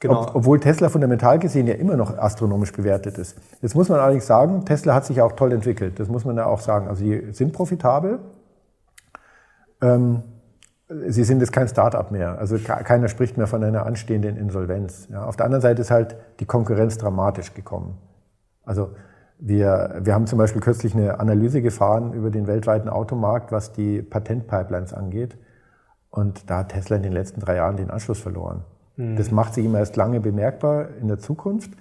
genau. 0.00 0.22
Ob, 0.22 0.34
obwohl 0.34 0.58
Tesla 0.58 0.88
fundamental 0.88 1.38
gesehen 1.38 1.68
ja 1.68 1.74
immer 1.74 1.96
noch 1.96 2.18
astronomisch 2.18 2.72
bewertet 2.72 3.16
ist. 3.16 3.38
Jetzt 3.62 3.76
muss 3.76 3.88
man 3.88 4.00
allerdings 4.00 4.26
sagen, 4.26 4.64
Tesla 4.64 4.92
hat 4.92 5.04
sich 5.04 5.22
auch 5.22 5.34
toll 5.34 5.52
entwickelt. 5.52 6.00
Das 6.00 6.08
muss 6.08 6.24
man 6.24 6.36
ja 6.36 6.46
auch 6.46 6.58
sagen. 6.58 6.88
Also 6.88 7.04
sie 7.04 7.28
sind 7.30 7.52
profitabel. 7.52 8.18
Ähm, 9.80 10.24
Sie 11.08 11.24
sind 11.24 11.40
jetzt 11.40 11.52
kein 11.52 11.68
Start-up 11.68 12.10
mehr. 12.10 12.38
Also 12.38 12.58
keiner 12.58 13.08
spricht 13.08 13.38
mehr 13.38 13.46
von 13.46 13.62
einer 13.64 13.86
anstehenden 13.86 14.36
Insolvenz. 14.36 15.08
Ja, 15.10 15.24
auf 15.24 15.36
der 15.36 15.46
anderen 15.46 15.62
Seite 15.62 15.80
ist 15.80 15.90
halt 15.90 16.16
die 16.40 16.44
Konkurrenz 16.44 16.98
dramatisch 16.98 17.54
gekommen. 17.54 17.96
Also 18.64 18.90
wir, 19.38 20.00
wir 20.02 20.14
haben 20.14 20.26
zum 20.26 20.38
Beispiel 20.38 20.60
kürzlich 20.60 20.94
eine 20.94 21.20
Analyse 21.20 21.60
gefahren 21.60 22.12
über 22.12 22.30
den 22.30 22.46
weltweiten 22.46 22.88
Automarkt, 22.88 23.52
was 23.52 23.72
die 23.72 24.02
Patentpipelines 24.02 24.92
angeht. 24.92 25.36
Und 26.10 26.48
da 26.48 26.58
hat 26.58 26.70
Tesla 26.70 26.96
in 26.96 27.02
den 27.02 27.12
letzten 27.12 27.40
drei 27.40 27.56
Jahren 27.56 27.76
den 27.76 27.90
Anschluss 27.90 28.20
verloren. 28.20 28.62
Mhm. 28.96 29.16
Das 29.16 29.30
macht 29.30 29.54
sich 29.54 29.64
immer 29.64 29.80
erst 29.80 29.96
lange 29.96 30.20
bemerkbar 30.20 30.88
in 31.00 31.08
der 31.08 31.18
Zukunft. 31.18 31.72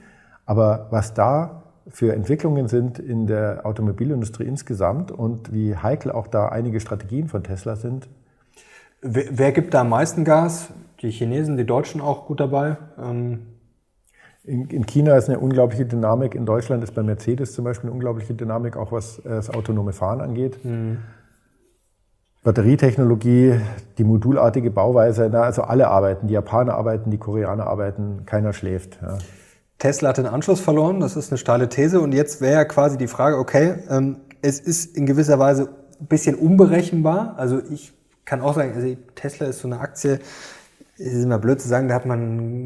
Aber 0.46 0.88
was 0.90 1.14
da 1.14 1.64
für 1.88 2.14
Entwicklungen 2.14 2.68
sind 2.68 3.00
in 3.00 3.28
der 3.28 3.66
Automobilindustrie 3.66 4.46
insgesamt 4.46 5.12
und 5.12 5.54
wie 5.54 5.76
heikel 5.76 6.12
auch 6.12 6.28
da 6.28 6.48
einige 6.48 6.80
Strategien 6.80 7.28
von 7.28 7.44
Tesla 7.44 7.76
sind, 7.76 8.08
Wer, 9.06 9.26
wer, 9.32 9.52
gibt 9.52 9.74
da 9.74 9.82
am 9.82 9.90
meisten 9.90 10.24
Gas? 10.24 10.70
Die 11.02 11.12
Chinesen, 11.12 11.58
die 11.58 11.66
Deutschen 11.66 12.00
auch 12.00 12.26
gut 12.26 12.40
dabei? 12.40 12.78
Ähm 12.98 13.48
in, 14.46 14.66
in, 14.66 14.86
China 14.86 15.16
ist 15.16 15.30
eine 15.30 15.40
unglaubliche 15.40 15.86
Dynamik. 15.86 16.36
In 16.36 16.46
Deutschland 16.46 16.84
ist 16.84 16.94
bei 16.94 17.04
Mercedes 17.04 17.54
zum 17.54 17.64
Beispiel 17.64 17.90
eine 17.90 17.94
unglaubliche 17.94 18.34
Dynamik, 18.34 18.76
auch 18.76 18.92
was 18.92 19.20
äh, 19.20 19.30
das 19.30 19.50
autonome 19.50 19.94
Fahren 19.94 20.22
angeht. 20.22 20.64
Mhm. 20.64 20.98
Batterietechnologie, 22.44 23.62
die 23.98 24.04
modulartige 24.04 24.70
Bauweise, 24.70 25.30
na, 25.32 25.44
also 25.44 25.62
alle 25.62 25.88
arbeiten. 25.88 26.28
Die 26.28 26.34
Japaner 26.34 26.76
arbeiten, 26.76 27.10
die 27.10 27.18
Koreaner 27.18 27.68
arbeiten, 27.68 28.26
keiner 28.26 28.52
schläft. 28.52 29.00
Ja. 29.02 29.18
Tesla 29.80 30.10
hat 30.10 30.18
den 30.18 30.26
Anschluss 30.26 30.60
verloren, 30.60 31.00
das 31.00 31.16
ist 31.16 31.32
eine 31.32 31.38
steile 31.38 31.70
These. 31.70 32.02
Und 32.02 32.14
jetzt 32.14 32.42
wäre 32.42 32.54
ja 32.54 32.66
quasi 32.66 32.98
die 32.98 33.08
Frage, 33.08 33.38
okay, 33.38 33.76
ähm, 33.90 34.18
es 34.42 34.60
ist 34.60 34.98
in 34.98 35.06
gewisser 35.06 35.40
Weise 35.40 35.70
ein 36.02 36.08
bisschen 36.08 36.36
unberechenbar. 36.36 37.36
Also 37.38 37.62
ich 37.72 37.94
kann 38.26 38.42
auch 38.42 38.56
sagen, 38.56 38.74
also 38.76 38.94
Tesla 39.16 39.48
ist 39.48 39.60
so 39.60 39.70
eine 39.70 39.80
Aktie, 39.80 40.20
ist 40.98 41.24
immer 41.24 41.40
blöd 41.40 41.60
zu 41.60 41.68
sagen, 41.68 41.88
da 41.88 41.96
hat 41.96 42.06
man 42.06 42.20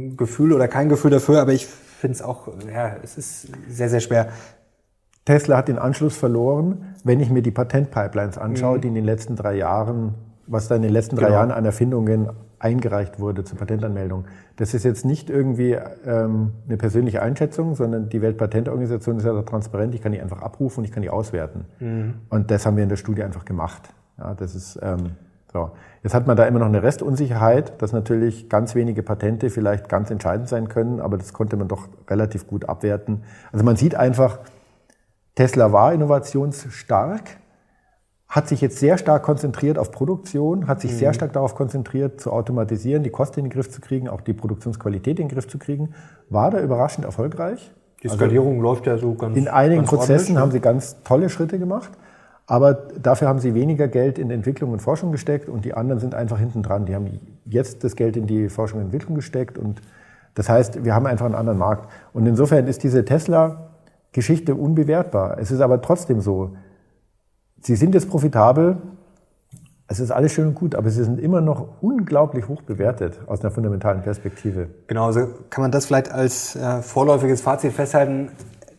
ein 0.09 0.17
Gefühl 0.17 0.53
oder 0.53 0.67
kein 0.67 0.89
Gefühl 0.89 1.11
dafür, 1.11 1.41
aber 1.41 1.53
ich 1.53 1.65
finde 1.65 2.15
es 2.15 2.21
auch, 2.21 2.49
ja, 2.71 2.95
es 3.03 3.17
ist 3.17 3.47
sehr, 3.69 3.89
sehr 3.89 3.99
schwer. 3.99 4.29
Tesla 5.25 5.57
hat 5.57 5.67
den 5.67 5.77
Anschluss 5.77 6.15
verloren, 6.15 6.95
wenn 7.03 7.19
ich 7.19 7.29
mir 7.29 7.41
die 7.41 7.51
Patentpipelines 7.51 8.37
anschaue, 8.37 8.77
mhm. 8.77 8.81
die 8.81 8.87
in 8.89 8.95
den 8.95 9.05
letzten 9.05 9.35
drei 9.35 9.55
Jahren, 9.55 10.13
was 10.45 10.67
da 10.67 10.75
in 10.75 10.81
den 10.81 10.91
letzten 10.91 11.15
drei 11.15 11.25
genau. 11.25 11.37
Jahren 11.39 11.51
an 11.51 11.65
Erfindungen 11.65 12.29
eingereicht 12.59 13.19
wurde 13.19 13.43
zur 13.43 13.57
Patentanmeldung. 13.57 14.25
Das 14.55 14.73
ist 14.73 14.83
jetzt 14.83 15.05
nicht 15.05 15.29
irgendwie 15.29 15.77
ähm, 16.05 16.53
eine 16.67 16.77
persönliche 16.77 17.21
Einschätzung, 17.21 17.75
sondern 17.75 18.09
die 18.09 18.21
Weltpatentorganisation 18.21 19.17
ist 19.17 19.25
ja 19.25 19.41
transparent. 19.43 19.93
Ich 19.93 20.01
kann 20.01 20.11
die 20.11 20.21
einfach 20.21 20.41
abrufen 20.41 20.79
und 20.79 20.85
ich 20.85 20.91
kann 20.91 21.03
die 21.03 21.09
auswerten. 21.09 21.65
Mhm. 21.79 22.13
Und 22.29 22.49
das 22.49 22.65
haben 22.65 22.77
wir 22.77 22.83
in 22.83 22.89
der 22.89 22.95
Studie 22.95 23.23
einfach 23.23 23.45
gemacht. 23.45 23.89
Ja, 24.17 24.33
das 24.33 24.55
ist 24.55 24.79
ähm, 24.81 25.11
so. 25.51 25.71
Jetzt 26.03 26.13
hat 26.13 26.27
man 26.27 26.38
da 26.38 26.45
immer 26.45 26.60
noch 26.60 26.67
eine 26.67 26.83
Restunsicherheit, 26.83 27.81
dass 27.81 27.91
natürlich 27.91 28.49
ganz 28.49 28.75
wenige 28.75 29.03
Patente 29.03 29.49
vielleicht 29.49 29.89
ganz 29.89 30.12
entscheidend 30.12 30.47
sein 30.47 30.67
können, 30.67 31.01
aber 31.01 31.17
das 31.17 31.33
konnte 31.33 31.57
man 31.57 31.67
doch 31.67 31.88
relativ 32.10 32.47
gut 32.47 32.69
abwerten. 32.69 33.23
Also 33.51 33.65
man 33.65 33.75
sieht 33.75 33.95
einfach, 33.95 34.39
Tesla 35.36 35.71
war 35.71 35.93
innovationsstark, 35.93 37.38
hat 38.27 38.47
sich 38.47 38.60
jetzt 38.60 38.79
sehr 38.79 38.97
stark 38.97 39.23
konzentriert 39.23 39.77
auf 39.77 39.91
Produktion, 39.91 40.67
hat 40.67 40.81
sich 40.81 40.91
mhm. 40.91 40.97
sehr 40.97 41.13
stark 41.13 41.33
darauf 41.33 41.55
konzentriert, 41.55 42.19
zu 42.19 42.31
automatisieren, 42.31 43.03
die 43.03 43.10
Kosten 43.10 43.39
in 43.39 43.45
den 43.45 43.51
Griff 43.51 43.69
zu 43.69 43.79
kriegen, 43.79 44.10
auch 44.10 44.21
die 44.21 44.33
Produktionsqualität 44.33 45.19
in 45.19 45.27
den 45.27 45.33
Griff 45.33 45.47
zu 45.47 45.57
kriegen, 45.57 45.93
war 46.29 46.51
da 46.51 46.60
überraschend 46.60 47.05
erfolgreich. 47.05 47.71
Die 48.03 48.10
Skalierung 48.10 48.53
also 48.53 48.62
läuft 48.62 48.86
ja 48.86 48.97
so 48.97 49.13
ganz 49.15 49.38
In 49.38 49.47
einigen 49.47 49.81
ganz 49.81 49.89
Prozessen 49.89 50.38
haben 50.38 50.51
sie 50.51 50.60
ganz 50.60 51.01
tolle 51.03 51.29
Schritte 51.29 51.57
gemacht. 51.57 51.91
Aber 52.47 52.73
dafür 52.73 53.27
haben 53.27 53.39
sie 53.39 53.53
weniger 53.53 53.89
Geld 53.89 54.17
in 54.17 54.31
Entwicklung 54.31 54.71
und 54.71 54.81
Forschung 54.81 55.12
gesteckt 55.12 55.49
und 55.49 55.65
die 55.65 55.73
anderen 55.73 55.99
sind 55.99 56.15
einfach 56.15 56.39
hinten 56.39 56.63
dran. 56.63 56.86
Die 56.86 56.95
haben 56.95 57.19
jetzt 57.45 57.83
das 57.83 57.97
Geld 57.97 58.15
in 58.15 58.25
die 58.25 58.47
Forschung 58.47 58.79
und 58.79 58.86
Entwicklung 58.86 59.15
gesteckt 59.15 59.57
und 59.57 59.81
das 60.33 60.47
heißt, 60.49 60.86
wir 60.86 60.95
haben 60.95 61.07
einfach 61.07 61.25
einen 61.25 61.36
anderen 61.36 61.57
Markt. 61.57 61.91
Und 62.13 62.25
insofern 62.25 62.67
ist 62.67 62.83
diese 62.83 63.03
Tesla-Geschichte 63.03 64.55
unbewertbar. 64.55 65.38
Es 65.39 65.51
ist 65.51 65.62
aber 65.62 65.81
trotzdem 65.81 66.21
so, 66.21 66.55
sie 67.62 67.75
sind 67.75 67.95
jetzt 67.95 68.10
profitabel, 68.10 68.77
es 69.88 69.99
ist 69.99 70.12
alles 70.12 70.31
schön 70.31 70.49
und 70.49 70.55
gut, 70.55 70.75
aber 70.75 70.89
sie 70.89 71.03
sind 71.03 71.19
immer 71.19 71.41
noch 71.41 71.81
unglaublich 71.81 72.47
hoch 72.47 72.62
bewertet 72.62 73.19
aus 73.25 73.41
einer 73.41 73.51
fundamentalen 73.51 74.03
Perspektive. 74.03 74.67
Genau, 74.88 75.07
also 75.07 75.27
kann 75.49 75.63
man 75.63 75.71
das 75.71 75.86
vielleicht 75.86 76.12
als 76.12 76.55
äh, 76.55 76.81
vorläufiges 76.81 77.41
Fazit 77.41 77.73
festhalten 77.73 78.29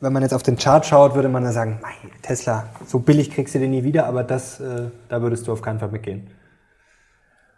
wenn 0.01 0.13
man 0.13 0.23
jetzt 0.23 0.35
auf 0.35 0.43
den 0.43 0.57
Chart 0.57 0.85
schaut, 0.87 1.15
würde 1.15 1.29
man 1.29 1.45
dann 1.45 1.53
sagen, 1.53 1.81
Tesla, 2.23 2.69
so 2.87 3.01
billig 3.01 3.31
kriegst 3.31 3.55
du 3.55 3.59
den 3.59 3.71
nie 3.71 3.85
wieder, 3.85 4.07
aber 4.07 4.23
das, 4.23 4.61
äh, 4.61 4.91
da 5.09 5.23
würdest 5.23 5.47
du 5.47 5.53
auf 5.53 5.63
keinen 5.63 5.79
Fall 5.79 5.91
mitgehen. 5.91 6.29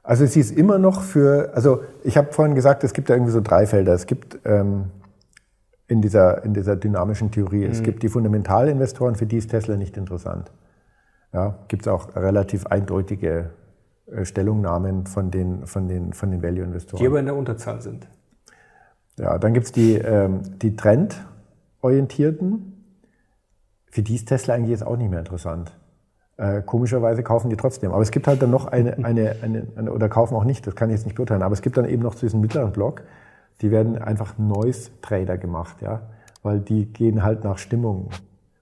Also 0.03 0.25
sie 0.25 0.41
ist 0.41 0.51
immer 0.51 0.79
noch 0.79 1.03
für, 1.03 1.53
also 1.55 1.83
ich 2.03 2.17
habe 2.17 2.33
vorhin 2.33 2.55
gesagt, 2.55 2.83
es 2.85 2.95
gibt 2.95 3.11
da 3.11 3.15
irgendwie 3.15 3.33
so 3.33 3.43
drei 3.43 3.67
Felder. 3.67 3.93
Es 3.93 4.07
gibt 4.07 4.39
ähm, 4.45 4.91
in, 5.89 6.01
dieser, 6.01 6.43
in 6.43 6.55
dieser 6.55 6.77
dynamischen 6.77 7.31
Theorie, 7.31 7.67
mhm. 7.67 7.73
es 7.73 7.83
gibt 7.83 8.03
die 8.03 8.09
Fundamentalinvestoren, 8.09 9.15
für 9.15 9.27
die 9.27 9.37
ist 9.37 9.51
Tesla 9.51 9.77
nicht 9.77 9.97
interessant. 9.97 10.51
Ja, 11.33 11.59
gibt 11.69 11.83
es 11.83 11.89
auch 11.89 12.17
relativ 12.17 12.67
eindeutige 12.67 13.51
äh, 14.11 14.25
Stellungnahmen 14.25 15.07
von 15.07 15.31
den, 15.31 15.67
von 15.67 15.87
den, 15.87 16.13
von 16.15 16.31
den 16.31 16.43
Value-Investoren. 16.43 17.01
Die 17.01 17.07
aber 17.07 17.21
in 17.21 17.27
der 17.27 17.37
Unterzahl 17.37 17.83
sind. 17.83 18.09
Ja, 19.19 19.39
dann 19.39 19.53
gibt 19.53 19.67
es 19.67 19.73
die, 19.73 19.97
ähm, 19.97 20.41
die 20.61 20.75
Trend- 20.77 21.21
orientierten, 21.83 22.81
für 23.91 24.03
die 24.03 24.15
ist 24.15 24.29
Tesla 24.29 24.55
eigentlich 24.55 24.71
jetzt 24.71 24.87
auch 24.87 24.97
nicht 24.97 25.11
mehr 25.11 25.19
interessant. 25.19 25.73
Äh, 26.37 26.63
komischerweise 26.63 27.23
kaufen 27.23 27.51
die 27.51 27.57
trotzdem. 27.57 27.93
Aber 27.93 28.01
es 28.01 28.11
gibt 28.11 28.27
halt 28.27 28.41
dann 28.41 28.51
noch 28.51 28.67
eine, 28.67 28.97
eine, 29.05 29.37
eine, 29.43 29.67
eine, 29.77 29.93
oder 29.93 30.09
kaufen 30.09 30.35
auch 30.35 30.45
nicht, 30.45 30.67
das 30.67 30.75
kann 30.75 30.89
ich 30.89 30.97
jetzt 30.97 31.05
nicht 31.05 31.17
beurteilen, 31.17 31.43
aber 31.43 31.53
es 31.53 31.61
gibt 31.61 31.77
dann 31.77 31.85
eben 31.85 32.03
noch 32.03 32.15
zu 32.15 32.25
diesem 32.25 32.41
mittleren 32.41 32.73
Block, 32.73 33.03
die 33.61 33.71
werden 33.71 33.99
einfach 33.99 34.39
Noise-Trader 34.39 35.37
gemacht, 35.37 35.83
ja, 35.83 36.03
weil 36.43 36.61
die 36.61 36.87
gehen 36.87 37.23
halt 37.23 37.45
nach 37.45 37.59
Stimmung 37.59 38.09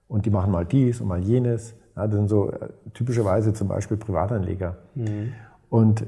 und 0.09 0.25
die 0.25 0.29
machen 0.29 0.51
mal 0.51 0.65
dies 0.65 0.99
und 0.99 1.07
mal 1.07 1.21
jenes. 1.21 1.73
Ja, 1.95 2.07
das 2.07 2.15
sind 2.15 2.27
so 2.27 2.51
äh, 2.51 2.69
typischerweise 2.93 3.53
zum 3.53 3.69
Beispiel 3.69 3.95
Privatanleger. 3.95 4.75
Mhm. 4.95 5.33
Und 5.69 6.05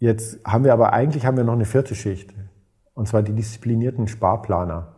jetzt 0.00 0.40
haben 0.44 0.64
wir 0.64 0.72
aber 0.72 0.92
eigentlich 0.92 1.24
haben 1.24 1.36
wir 1.36 1.44
noch 1.44 1.52
eine 1.52 1.66
vierte 1.66 1.94
Schicht, 1.94 2.34
und 2.94 3.06
zwar 3.06 3.22
die 3.22 3.32
disziplinierten 3.32 4.08
Sparplaner. 4.08 4.95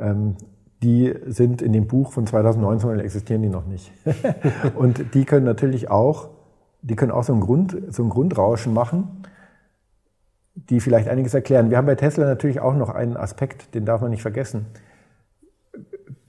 Ähm, 0.00 0.36
die 0.82 1.14
sind 1.26 1.60
in 1.60 1.72
dem 1.72 1.86
Buch 1.86 2.12
von 2.12 2.26
2019, 2.26 3.00
existieren 3.00 3.42
die 3.42 3.48
noch 3.48 3.66
nicht. 3.66 3.92
und 4.74 5.14
die 5.14 5.24
können 5.24 5.44
natürlich 5.44 5.90
auch, 5.90 6.30
die 6.82 6.96
können 6.96 7.12
auch 7.12 7.24
so 7.24 7.34
ein, 7.34 7.40
Grund, 7.40 7.76
so 7.90 8.02
ein 8.02 8.08
Grundrauschen 8.08 8.72
machen. 8.72 9.24
die 10.54 10.80
vielleicht 10.80 11.08
einiges 11.08 11.32
erklären. 11.34 11.70
Wir 11.70 11.76
haben 11.76 11.86
bei 11.86 11.94
Tesla 11.94 12.26
natürlich 12.26 12.60
auch 12.60 12.74
noch 12.74 12.90
einen 12.90 13.16
Aspekt, 13.16 13.74
den 13.74 13.84
darf 13.84 14.00
man 14.00 14.10
nicht 14.10 14.22
vergessen. 14.22 14.66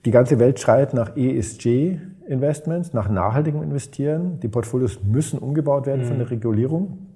Die 0.04 0.10
ganze 0.10 0.38
Welt 0.38 0.58
schreit 0.58 0.94
nach 0.94 1.16
ESG-Investments, 1.16 2.92
nach 2.92 3.08
nachhaltigem 3.08 3.62
Investieren. 3.62 4.40
Die 4.40 4.48
Portfolios 4.48 5.02
müssen 5.02 5.38
umgebaut 5.38 5.86
werden 5.86 6.02
mhm. 6.02 6.06
von 6.06 6.16
der 6.16 6.26
mhm. 6.26 6.32
Regulierung. 6.32 7.06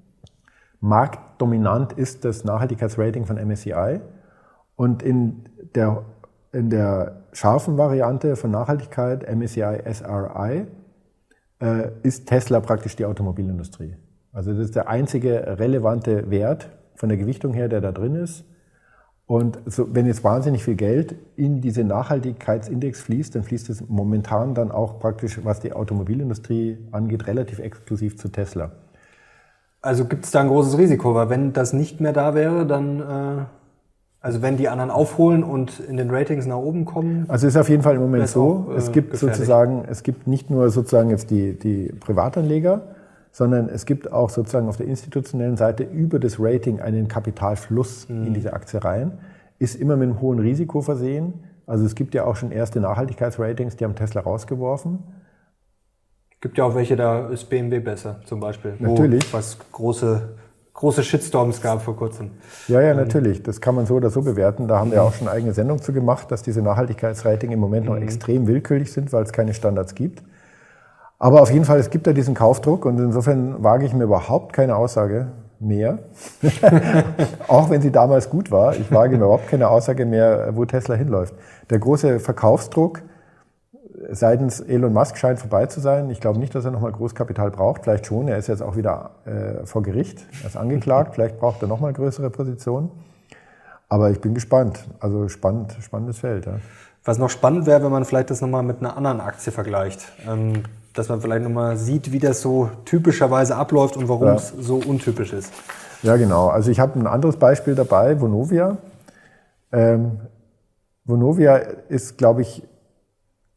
Marktdominant 0.81 1.95
ist 1.95 2.25
das 2.25 2.45
Nachhaltigkeitsrating 2.45 3.25
von 3.25 3.37
MSCI. 3.37 4.01
Und 4.77 5.03
in 5.03 5.45
der, 5.75 6.05
in 6.53 6.71
der 6.71 7.23
scharfen 7.33 7.77
Variante 7.77 8.37
von 8.37 8.51
Nachhaltigkeit, 8.51 9.29
MSCI 9.29 9.81
SRI, 9.93 10.67
äh, 11.61 11.91
ist 12.03 12.27
Tesla 12.27 12.61
praktisch 12.61 12.97
die 12.97 13.05
Automobilindustrie. 13.05 13.95
Also 14.33 14.53
das 14.53 14.67
ist 14.67 14.77
der 14.77 14.89
einzige 14.89 15.59
relevante 15.59 16.31
Wert 16.31 16.71
von 16.95 17.09
der 17.09 17.19
Gewichtung 17.19 17.55
her, 17.55 17.69
der 17.69 17.81
da 17.81 17.93
drin 17.93 18.15
ist. 18.15 18.45
Und 19.27 19.59
so, 19.67 19.93
wenn 19.93 20.07
jetzt 20.07 20.23
wahnsinnig 20.23 20.63
viel 20.63 20.77
Geld 20.77 21.17
in 21.35 21.61
diese 21.61 21.83
Nachhaltigkeitsindex 21.83 23.01
fließt, 23.01 23.35
dann 23.35 23.43
fließt 23.43 23.71
es 23.71 23.89
momentan 23.89 24.55
dann 24.55 24.71
auch 24.71 25.01
praktisch, 25.01 25.45
was 25.45 25.59
die 25.59 25.73
Automobilindustrie 25.73 26.79
angeht, 26.93 27.27
relativ 27.27 27.59
exklusiv 27.59 28.17
zu 28.19 28.29
Tesla. 28.29 28.73
Also 29.83 30.05
gibt 30.05 30.25
es 30.25 30.31
da 30.31 30.41
ein 30.41 30.49
großes 30.49 30.79
Risiko, 30.79 31.15
weil 31.15 31.29
wenn 31.29 31.53
das 31.53 31.73
nicht 31.73 32.01
mehr 32.01 32.13
da 32.13 32.35
wäre, 32.35 32.67
dann, 32.67 33.01
äh, 33.01 33.45
also 34.27 34.43
wenn 34.43 34.57
die 34.57 34.69
anderen 34.69 34.91
aufholen 34.91 35.45
und 35.45 35.79
in 35.79 35.97
den 35.97 36.11
Ratings 36.11 36.47
nach 36.47 36.57
oben 36.57 36.85
kommen. 36.85 37.27
Also 37.29 37.47
ist 37.47 37.57
auf 37.57 37.69
jeden 37.69 37.85
Fall 37.85 37.95
im 37.95 38.01
Moment 38.01 38.27
so. 38.27 38.67
Auch, 38.67 38.73
äh, 38.73 38.77
es 38.77 38.91
gibt 38.91 39.13
gefährlich. 39.13 39.37
sozusagen, 39.37 39.85
es 39.89 40.03
gibt 40.03 40.27
nicht 40.27 40.51
nur 40.51 40.69
sozusagen 40.71 41.11
jetzt 41.11 41.31
die, 41.31 41.57
die 41.57 41.93
Privatanleger, 42.01 42.83
sondern 43.31 43.69
es 43.69 43.87
gibt 43.87 44.11
auch 44.11 44.29
sozusagen 44.29 44.69
auf 44.69 44.79
der 44.79 44.89
institutionellen 44.89 45.57
Seite 45.57 45.85
über 45.85 46.19
das 46.19 46.41
Rating 46.41 46.81
einen 46.81 47.07
Kapitalfluss 47.07 48.09
mhm. 48.09 48.27
in 48.27 48.35
diese 48.35 48.53
Aktie 48.53 48.83
rein, 48.83 49.13
ist 49.61 49.77
immer 49.77 49.97
mit 49.97 50.09
einem 50.09 50.21
hohen 50.21 50.41
Risiko 50.41 50.81
versehen. 50.81 51.45
Also 51.65 51.85
es 51.85 51.95
gibt 51.95 52.13
ja 52.13 52.25
auch 52.25 52.35
schon 52.35 52.51
erste 52.51 52.81
Nachhaltigkeitsratings, 52.81 53.77
die 53.77 53.85
haben 53.85 53.95
Tesla 53.95 54.23
rausgeworfen. 54.23 55.05
Gibt 56.41 56.59
ja 56.59 56.65
auch 56.65 56.75
welche, 56.75 56.97
da 56.97 57.29
ist 57.29 57.45
BMW 57.45 57.79
besser, 57.79 58.21
zum 58.25 58.41
Beispiel. 58.41 58.75
Natürlich. 58.81 59.33
Was 59.33 59.57
große, 59.71 60.31
große 60.77 61.03
Shitstorms 61.03 61.61
gab 61.61 61.83
vor 61.83 61.97
kurzem. 61.97 62.31
Ja, 62.69 62.81
ja, 62.81 62.95
natürlich. 62.95 63.43
Das 63.43 63.61
kann 63.61 63.75
man 63.75 63.87
so 63.87 63.95
oder 63.95 64.11
so 64.11 64.23
bewerten. 64.23 64.69
Da 64.69 64.79
haben 64.79 64.93
wir 64.93 65.03
auch 65.03 65.15
schon 65.15 65.27
eine 65.27 65.37
eigene 65.37 65.53
Sendung 65.53 65.83
zu 65.83 65.93
gemacht, 65.93 66.31
dass 66.31 66.43
diese 66.43 66.63
Nachhaltigkeitsratings 66.63 67.53
im 67.53 67.59
Moment 67.59 67.87
noch 67.87 67.97
mhm. 67.97 68.03
extrem 68.03 68.47
willkürlich 68.47 68.93
sind, 68.93 69.13
weil 69.13 69.25
es 69.25 69.33
keine 69.33 69.55
Standards 69.55 69.95
gibt. 69.95 70.23
Aber 71.19 71.41
auf 71.41 71.51
jeden 71.51 71.65
Fall, 71.65 71.79
es 71.79 71.89
gibt 71.89 72.07
ja 72.07 72.13
diesen 72.13 72.35
Kaufdruck 72.35 72.85
und 72.85 72.99
insofern 72.99 73.65
wage 73.65 73.87
ich 73.87 73.95
mir 73.95 74.05
überhaupt 74.05 74.53
keine 74.53 74.77
Aussage 74.77 75.29
mehr. 75.59 75.99
auch 77.49 77.71
wenn 77.71 77.81
sie 77.81 77.91
damals 77.91 78.29
gut 78.29 78.51
war. 78.51 78.77
Ich 78.77 78.93
wage 78.93 79.17
mir 79.17 79.25
überhaupt 79.25 79.49
keine 79.49 79.71
Aussage 79.71 80.05
mehr, 80.05 80.51
wo 80.53 80.67
Tesla 80.67 80.95
hinläuft. 80.95 81.35
Der 81.71 81.79
große 81.79 82.21
Verkaufsdruck 82.21 83.01
seitens 84.11 84.61
Elon 84.61 84.93
Musk 84.93 85.17
scheint 85.17 85.39
vorbei 85.39 85.67
zu 85.67 85.81
sein. 85.81 86.11
Ich 86.11 86.21
glaube 86.21 86.39
nicht, 86.39 86.55
dass 86.55 86.65
er 86.65 86.71
nochmal 86.71 86.93
Großkapital 86.93 87.51
braucht. 87.51 87.85
Vielleicht 87.85 88.07
schon. 88.07 88.29
Er 88.29 88.39
ist 88.39 88.47
jetzt 88.47 88.63
auch 88.63 88.77
wieder 88.77 89.11
äh, 89.25 89.67
vor 89.67 89.83
Gericht. 89.83 90.25
Er 90.43 90.49
ist 90.49 90.57
angeklagt. 90.57 91.15
Vielleicht 91.15 91.39
braucht 91.39 91.63
er 91.63 91.69
nochmal 91.69 91.93
größere 91.93 92.31
Positionen. 92.31 92.91
Aber 93.89 94.11
ich 94.11 94.21
bin 94.21 94.35
gespannt. 94.35 94.85
Also 95.01 95.29
spannend, 95.29 95.77
spannendes 95.81 96.19
Feld. 96.19 96.47
Ja. 96.47 96.59
Was 97.05 97.19
noch 97.19 97.31
spannend 97.31 97.67
wäre, 97.67 97.85
wenn 97.85 97.93
man 97.93 98.05
vielleicht 98.05 98.31
das 98.31 98.41
nochmal 98.41 98.65
mit 98.65 98.81
einer 98.81 98.97
anderen 98.97 99.21
Aktie 99.21 99.53
vergleicht. 99.53 100.13
Ähm, 100.29 100.65
dass 100.93 101.09
man 101.09 101.21
vielleicht 101.21 101.45
nochmal 101.45 101.77
sieht, 101.77 102.11
wie 102.11 102.19
das 102.19 102.41
so 102.41 102.71
typischerweise 102.85 103.55
abläuft 103.55 103.97
und 103.97 104.09
warum 104.09 104.27
ja. 104.27 104.35
es 104.35 104.49
so 104.49 104.77
untypisch 104.77 105.33
ist. 105.33 105.53
Ja, 106.03 106.17
genau. 106.17 106.49
Also 106.49 106.71
ich 106.71 106.81
habe 106.81 106.99
ein 106.99 107.07
anderes 107.07 107.37
Beispiel 107.37 107.75
dabei, 107.75 108.21
Vonovia. 108.21 108.79
Ähm, 109.73 110.19
Vonovia 111.05 111.57
ist, 111.57 112.19
glaube 112.19 112.43
ich, 112.43 112.63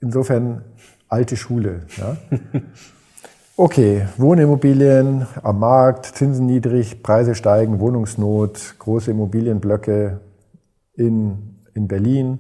insofern 0.02 0.64
alte 1.08 1.38
Schule. 1.38 1.84
Ja? 1.98 2.18
Okay, 3.62 4.08
Wohnimmobilien 4.16 5.28
am 5.44 5.60
Markt, 5.60 6.06
Zinsen 6.06 6.46
niedrig, 6.46 7.04
Preise 7.04 7.36
steigen, 7.36 7.82
Wohnungsnot, 7.82 8.76
große 8.80 9.12
Immobilienblöcke 9.12 10.22
in, 10.94 11.58
in 11.74 11.90
Berlin 11.90 12.40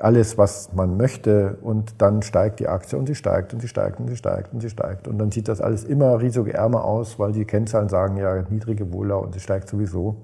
alles, 0.00 0.38
was 0.38 0.72
man 0.74 0.96
möchte 0.96 1.58
und 1.62 1.94
dann 1.98 2.22
steigt 2.22 2.60
die 2.60 2.68
Aktie 2.68 2.98
und 2.98 3.06
sie 3.06 3.14
steigt 3.14 3.52
und 3.52 3.60
sie 3.60 3.68
steigt 3.68 4.00
und 4.00 4.08
sie 4.08 4.16
steigt 4.16 4.52
und 4.52 4.60
sie 4.60 4.70
steigt. 4.70 5.06
Und 5.08 5.18
dann 5.18 5.30
sieht 5.30 5.48
das 5.48 5.60
alles 5.60 5.84
immer 5.84 6.20
risikoärmer 6.20 6.84
aus, 6.84 7.18
weil 7.18 7.32
die 7.32 7.44
Kennzahlen 7.44 7.88
sagen 7.88 8.16
ja 8.16 8.42
niedrige 8.48 8.92
Wohler 8.92 9.20
und 9.20 9.34
sie 9.34 9.40
steigt 9.40 9.68
sowieso. 9.68 10.16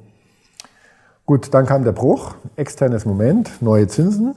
Gut, 1.27 1.53
dann 1.53 1.67
kam 1.67 1.85
der 1.85 1.93
Bruch, 1.93 2.35
externes 2.57 3.05
Moment, 3.05 3.61
neue 3.61 3.87
Zinsen 3.89 4.35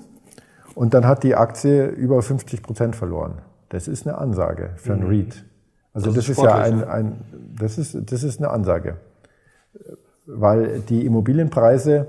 und 0.80 0.94
dann 0.94 1.06
hat 1.06 1.24
die 1.24 1.36
Aktie 1.36 1.88
über 1.88 2.22
50 2.22 2.64
Prozent 2.64 2.96
verloren. 2.96 3.42
Das 3.68 3.90
ist 3.90 4.08
eine 4.08 4.18
Ansage 4.18 4.70
für 4.78 4.94
einen 4.94 5.04
mhm. 5.04 5.10
REIT. 5.10 5.46
Also 5.92 6.06
das, 6.06 6.16
das 6.16 6.30
ist, 6.30 6.38
ist 6.38 6.44
ja 6.46 6.56
ein, 6.56 6.86
ein, 6.86 7.26
das 7.60 7.78
ist, 7.78 8.10
das 8.10 8.24
ist 8.24 8.40
eine 8.40 8.50
Ansage. 8.50 8.96
Weil 10.26 10.80
die 10.80 11.06
Immobilienpreise 11.06 12.08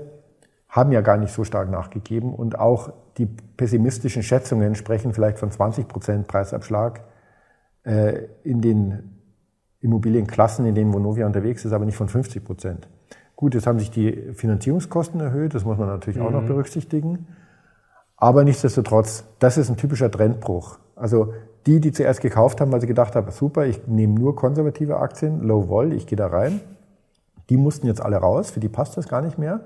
haben 0.69 0.93
ja 0.93 1.01
gar 1.01 1.17
nicht 1.17 1.33
so 1.33 1.43
stark 1.43 1.69
nachgegeben 1.69 2.33
und 2.33 2.59
auch 2.59 2.93
die 3.17 3.25
pessimistischen 3.25 4.23
Schätzungen 4.23 4.75
sprechen 4.75 5.11
vielleicht 5.11 5.39
von 5.39 5.51
20 5.51 5.89
Prozent 5.89 6.27
Preisabschlag 6.27 7.01
äh, 7.83 8.19
in 8.45 8.61
den 8.61 9.17
Immobilienklassen, 9.81 10.65
in 10.65 10.75
denen 10.75 10.93
Vonovia 10.93 11.25
unterwegs 11.25 11.65
ist, 11.65 11.73
aber 11.73 11.83
nicht 11.83 11.97
von 11.97 12.07
50 12.07 12.41
Prozent. 12.45 12.87
Gut, 13.35 13.53
jetzt 13.53 13.67
haben 13.67 13.79
sich 13.79 13.91
die 13.91 14.31
Finanzierungskosten 14.33 15.19
erhöht, 15.19 15.55
das 15.55 15.65
muss 15.65 15.77
man 15.77 15.89
natürlich 15.89 16.21
mhm. 16.21 16.25
auch 16.25 16.31
noch 16.31 16.43
mhm. 16.43 16.47
berücksichtigen. 16.47 17.27
Aber 18.21 18.43
nichtsdestotrotz, 18.43 19.23
das 19.39 19.57
ist 19.57 19.69
ein 19.69 19.77
typischer 19.77 20.11
Trendbruch. 20.11 20.77
Also 20.95 21.33
die, 21.65 21.79
die 21.79 21.91
zuerst 21.91 22.21
gekauft 22.21 22.61
haben, 22.61 22.71
weil 22.71 22.79
sie 22.79 22.85
gedacht 22.85 23.15
haben, 23.15 23.31
super, 23.31 23.65
ich 23.65 23.87
nehme 23.87 24.13
nur 24.13 24.35
konservative 24.35 24.97
Aktien, 24.97 25.41
Low 25.41 25.67
Vol, 25.69 25.91
ich 25.91 26.05
gehe 26.05 26.17
da 26.17 26.27
rein, 26.27 26.61
die 27.49 27.57
mussten 27.57 27.87
jetzt 27.87 27.99
alle 27.99 28.17
raus, 28.17 28.51
für 28.51 28.59
die 28.59 28.69
passt 28.69 28.95
das 28.95 29.07
gar 29.07 29.23
nicht 29.23 29.39
mehr. 29.39 29.61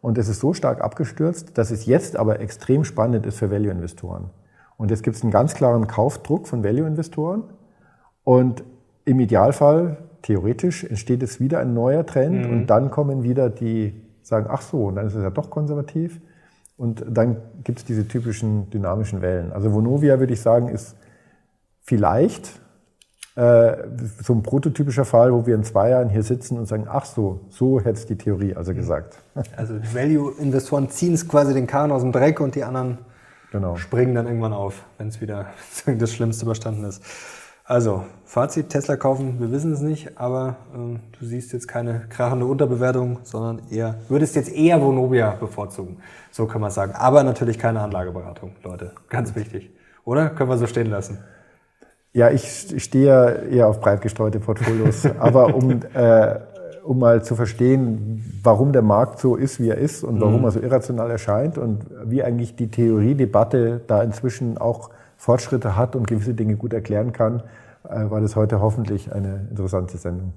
Und 0.00 0.18
es 0.18 0.28
ist 0.28 0.40
so 0.40 0.52
stark 0.52 0.80
abgestürzt, 0.80 1.56
dass 1.56 1.70
es 1.70 1.86
jetzt 1.86 2.16
aber 2.16 2.40
extrem 2.40 2.82
spannend 2.82 3.26
ist 3.26 3.38
für 3.38 3.52
Value-Investoren. 3.52 4.30
Und 4.76 4.90
jetzt 4.90 5.04
gibt 5.04 5.16
es 5.16 5.22
einen 5.22 5.30
ganz 5.30 5.54
klaren 5.54 5.86
Kaufdruck 5.86 6.48
von 6.48 6.64
Value-Investoren. 6.64 7.44
Und 8.24 8.64
im 9.04 9.20
Idealfall, 9.20 9.98
theoretisch, 10.22 10.82
entsteht 10.82 11.22
es 11.22 11.38
wieder 11.38 11.60
ein 11.60 11.74
neuer 11.74 12.04
Trend. 12.04 12.44
Mhm. 12.44 12.50
Und 12.50 12.66
dann 12.66 12.90
kommen 12.90 13.22
wieder 13.22 13.50
die, 13.50 14.02
sagen, 14.22 14.46
ach 14.50 14.62
so, 14.62 14.86
und 14.86 14.96
dann 14.96 15.06
ist 15.06 15.14
es 15.14 15.22
ja 15.22 15.30
doch 15.30 15.48
konservativ. 15.48 16.20
Und 16.80 17.04
dann 17.06 17.36
gibt 17.62 17.80
es 17.80 17.84
diese 17.84 18.08
typischen 18.08 18.70
dynamischen 18.70 19.20
Wellen. 19.20 19.52
Also 19.52 19.74
Vonovia, 19.74 20.18
würde 20.18 20.32
ich 20.32 20.40
sagen, 20.40 20.70
ist 20.70 20.96
vielleicht 21.82 22.58
äh, 23.34 23.76
so 24.22 24.32
ein 24.32 24.42
prototypischer 24.42 25.04
Fall, 25.04 25.30
wo 25.34 25.46
wir 25.46 25.56
in 25.56 25.62
zwei 25.62 25.90
Jahren 25.90 26.08
hier 26.08 26.22
sitzen 26.22 26.56
und 26.56 26.64
sagen, 26.64 26.86
ach 26.88 27.04
so, 27.04 27.40
so 27.50 27.80
hätte 27.80 27.98
es 27.98 28.06
die 28.06 28.16
Theorie 28.16 28.56
also 28.56 28.72
gesagt. 28.72 29.18
Also 29.58 29.74
Value-Investoren 29.92 30.88
ziehen 30.88 31.12
es 31.12 31.28
quasi 31.28 31.52
den 31.52 31.66
Kahn 31.66 31.92
aus 31.92 32.00
dem 32.00 32.12
Dreck 32.12 32.40
und 32.40 32.54
die 32.54 32.64
anderen 32.64 32.96
genau. 33.52 33.76
springen 33.76 34.14
dann 34.14 34.26
irgendwann 34.26 34.54
auf, 34.54 34.86
wenn 34.96 35.08
es 35.08 35.20
wieder 35.20 35.48
das 35.98 36.14
Schlimmste 36.14 36.46
überstanden 36.46 36.84
ist. 36.84 37.02
Also, 37.70 38.02
Fazit, 38.24 38.70
Tesla 38.70 38.96
kaufen, 38.96 39.36
wir 39.38 39.52
wissen 39.52 39.72
es 39.72 39.80
nicht, 39.80 40.18
aber 40.18 40.56
äh, 40.74 40.98
du 41.16 41.24
siehst 41.24 41.52
jetzt 41.52 41.68
keine 41.68 42.06
krachende 42.08 42.44
Unterbewertung, 42.44 43.20
sondern 43.22 43.62
eher, 43.70 43.94
würdest 44.08 44.34
jetzt 44.34 44.52
eher 44.52 44.82
Vonovia 44.82 45.36
bevorzugen. 45.38 45.98
So 46.32 46.46
kann 46.46 46.60
man 46.60 46.72
sagen. 46.72 46.94
Aber 46.96 47.22
natürlich 47.22 47.60
keine 47.60 47.78
Anlageberatung, 47.78 48.56
Leute. 48.64 48.90
Ganz 49.08 49.36
wichtig. 49.36 49.70
Oder? 50.04 50.30
Können 50.30 50.50
wir 50.50 50.58
so 50.58 50.66
stehen 50.66 50.90
lassen. 50.90 51.18
Ja, 52.12 52.30
ich 52.30 52.74
stehe 52.78 53.46
eher 53.48 53.68
auf 53.68 53.80
breit 53.80 54.00
gestreute 54.00 54.40
Portfolios. 54.40 55.06
Aber 55.20 55.54
um, 55.54 55.80
äh, 55.94 56.40
um 56.82 56.98
mal 56.98 57.22
zu 57.22 57.36
verstehen, 57.36 58.40
warum 58.42 58.72
der 58.72 58.82
Markt 58.82 59.20
so 59.20 59.36
ist, 59.36 59.60
wie 59.60 59.68
er 59.68 59.78
ist 59.78 60.02
und 60.02 60.20
warum 60.20 60.40
mhm. 60.40 60.46
er 60.46 60.50
so 60.50 60.60
irrational 60.60 61.08
erscheint 61.08 61.56
und 61.56 61.86
wie 62.04 62.24
eigentlich 62.24 62.56
die 62.56 62.68
Theoriedebatte 62.68 63.80
da 63.86 64.02
inzwischen 64.02 64.58
auch 64.58 64.90
Fortschritte 65.20 65.76
hat 65.76 65.96
und 65.96 66.06
gewisse 66.06 66.32
Dinge 66.32 66.56
gut 66.56 66.72
erklären 66.72 67.12
kann, 67.12 67.42
äh, 67.84 68.10
war 68.10 68.22
das 68.22 68.36
heute 68.36 68.62
hoffentlich 68.62 69.12
eine 69.12 69.48
interessante 69.50 69.98
Sendung. 69.98 70.32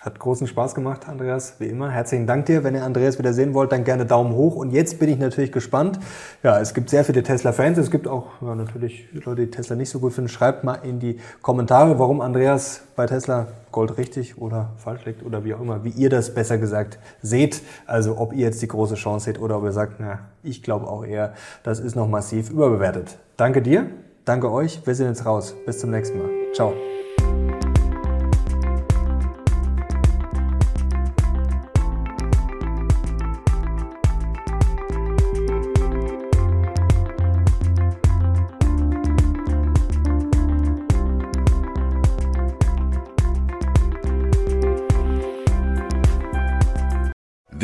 Hat 0.00 0.18
großen 0.18 0.48
Spaß 0.48 0.74
gemacht, 0.74 1.08
Andreas, 1.08 1.54
wie 1.60 1.66
immer. 1.66 1.90
Herzlichen 1.90 2.26
Dank 2.26 2.46
dir. 2.46 2.64
Wenn 2.64 2.74
ihr 2.74 2.84
Andreas 2.84 3.20
wieder 3.20 3.32
sehen 3.32 3.54
wollt, 3.54 3.70
dann 3.70 3.84
gerne 3.84 4.04
Daumen 4.04 4.34
hoch. 4.34 4.56
Und 4.56 4.72
jetzt 4.72 4.98
bin 4.98 5.08
ich 5.08 5.18
natürlich 5.18 5.52
gespannt. 5.52 6.00
Ja, 6.42 6.58
es 6.58 6.74
gibt 6.74 6.90
sehr 6.90 7.04
viele 7.04 7.22
Tesla-Fans. 7.22 7.78
Es 7.78 7.90
gibt 7.90 8.08
auch 8.08 8.26
ja, 8.42 8.56
natürlich 8.56 9.08
Leute, 9.12 9.46
die 9.46 9.50
Tesla 9.50 9.76
nicht 9.76 9.90
so 9.90 10.00
gut 10.00 10.12
finden. 10.12 10.28
Schreibt 10.28 10.64
mal 10.64 10.74
in 10.74 10.98
die 10.98 11.20
Kommentare, 11.40 12.00
warum 12.00 12.20
Andreas 12.20 12.82
bei 12.96 13.06
Tesla 13.06 13.46
Gold 13.70 13.96
richtig 13.96 14.38
oder 14.38 14.72
falsch 14.76 15.04
liegt 15.04 15.22
oder 15.22 15.44
wie 15.44 15.54
auch 15.54 15.60
immer, 15.60 15.84
wie 15.84 15.90
ihr 15.90 16.10
das 16.10 16.34
besser 16.34 16.58
gesagt 16.58 16.98
seht. 17.22 17.62
Also 17.86 18.18
ob 18.18 18.32
ihr 18.32 18.40
jetzt 18.40 18.60
die 18.60 18.68
große 18.68 18.96
Chance 18.96 19.26
seht 19.26 19.40
oder 19.40 19.56
ob 19.56 19.64
ihr 19.64 19.72
sagt, 19.72 19.94
na, 19.98 20.18
ich 20.42 20.64
glaube 20.64 20.88
auch 20.88 21.04
eher, 21.04 21.32
das 21.62 21.78
ist 21.78 21.94
noch 21.94 22.08
massiv 22.08 22.50
überbewertet. 22.50 23.18
Danke 23.36 23.62
dir, 23.62 23.86
danke 24.26 24.52
euch. 24.52 24.84
Wir 24.84 24.94
sind 24.94 25.08
jetzt 25.08 25.24
raus. 25.24 25.56
Bis 25.64 25.78
zum 25.78 25.90
nächsten 25.90 26.18
Mal. 26.18 26.28
Ciao. 26.52 26.74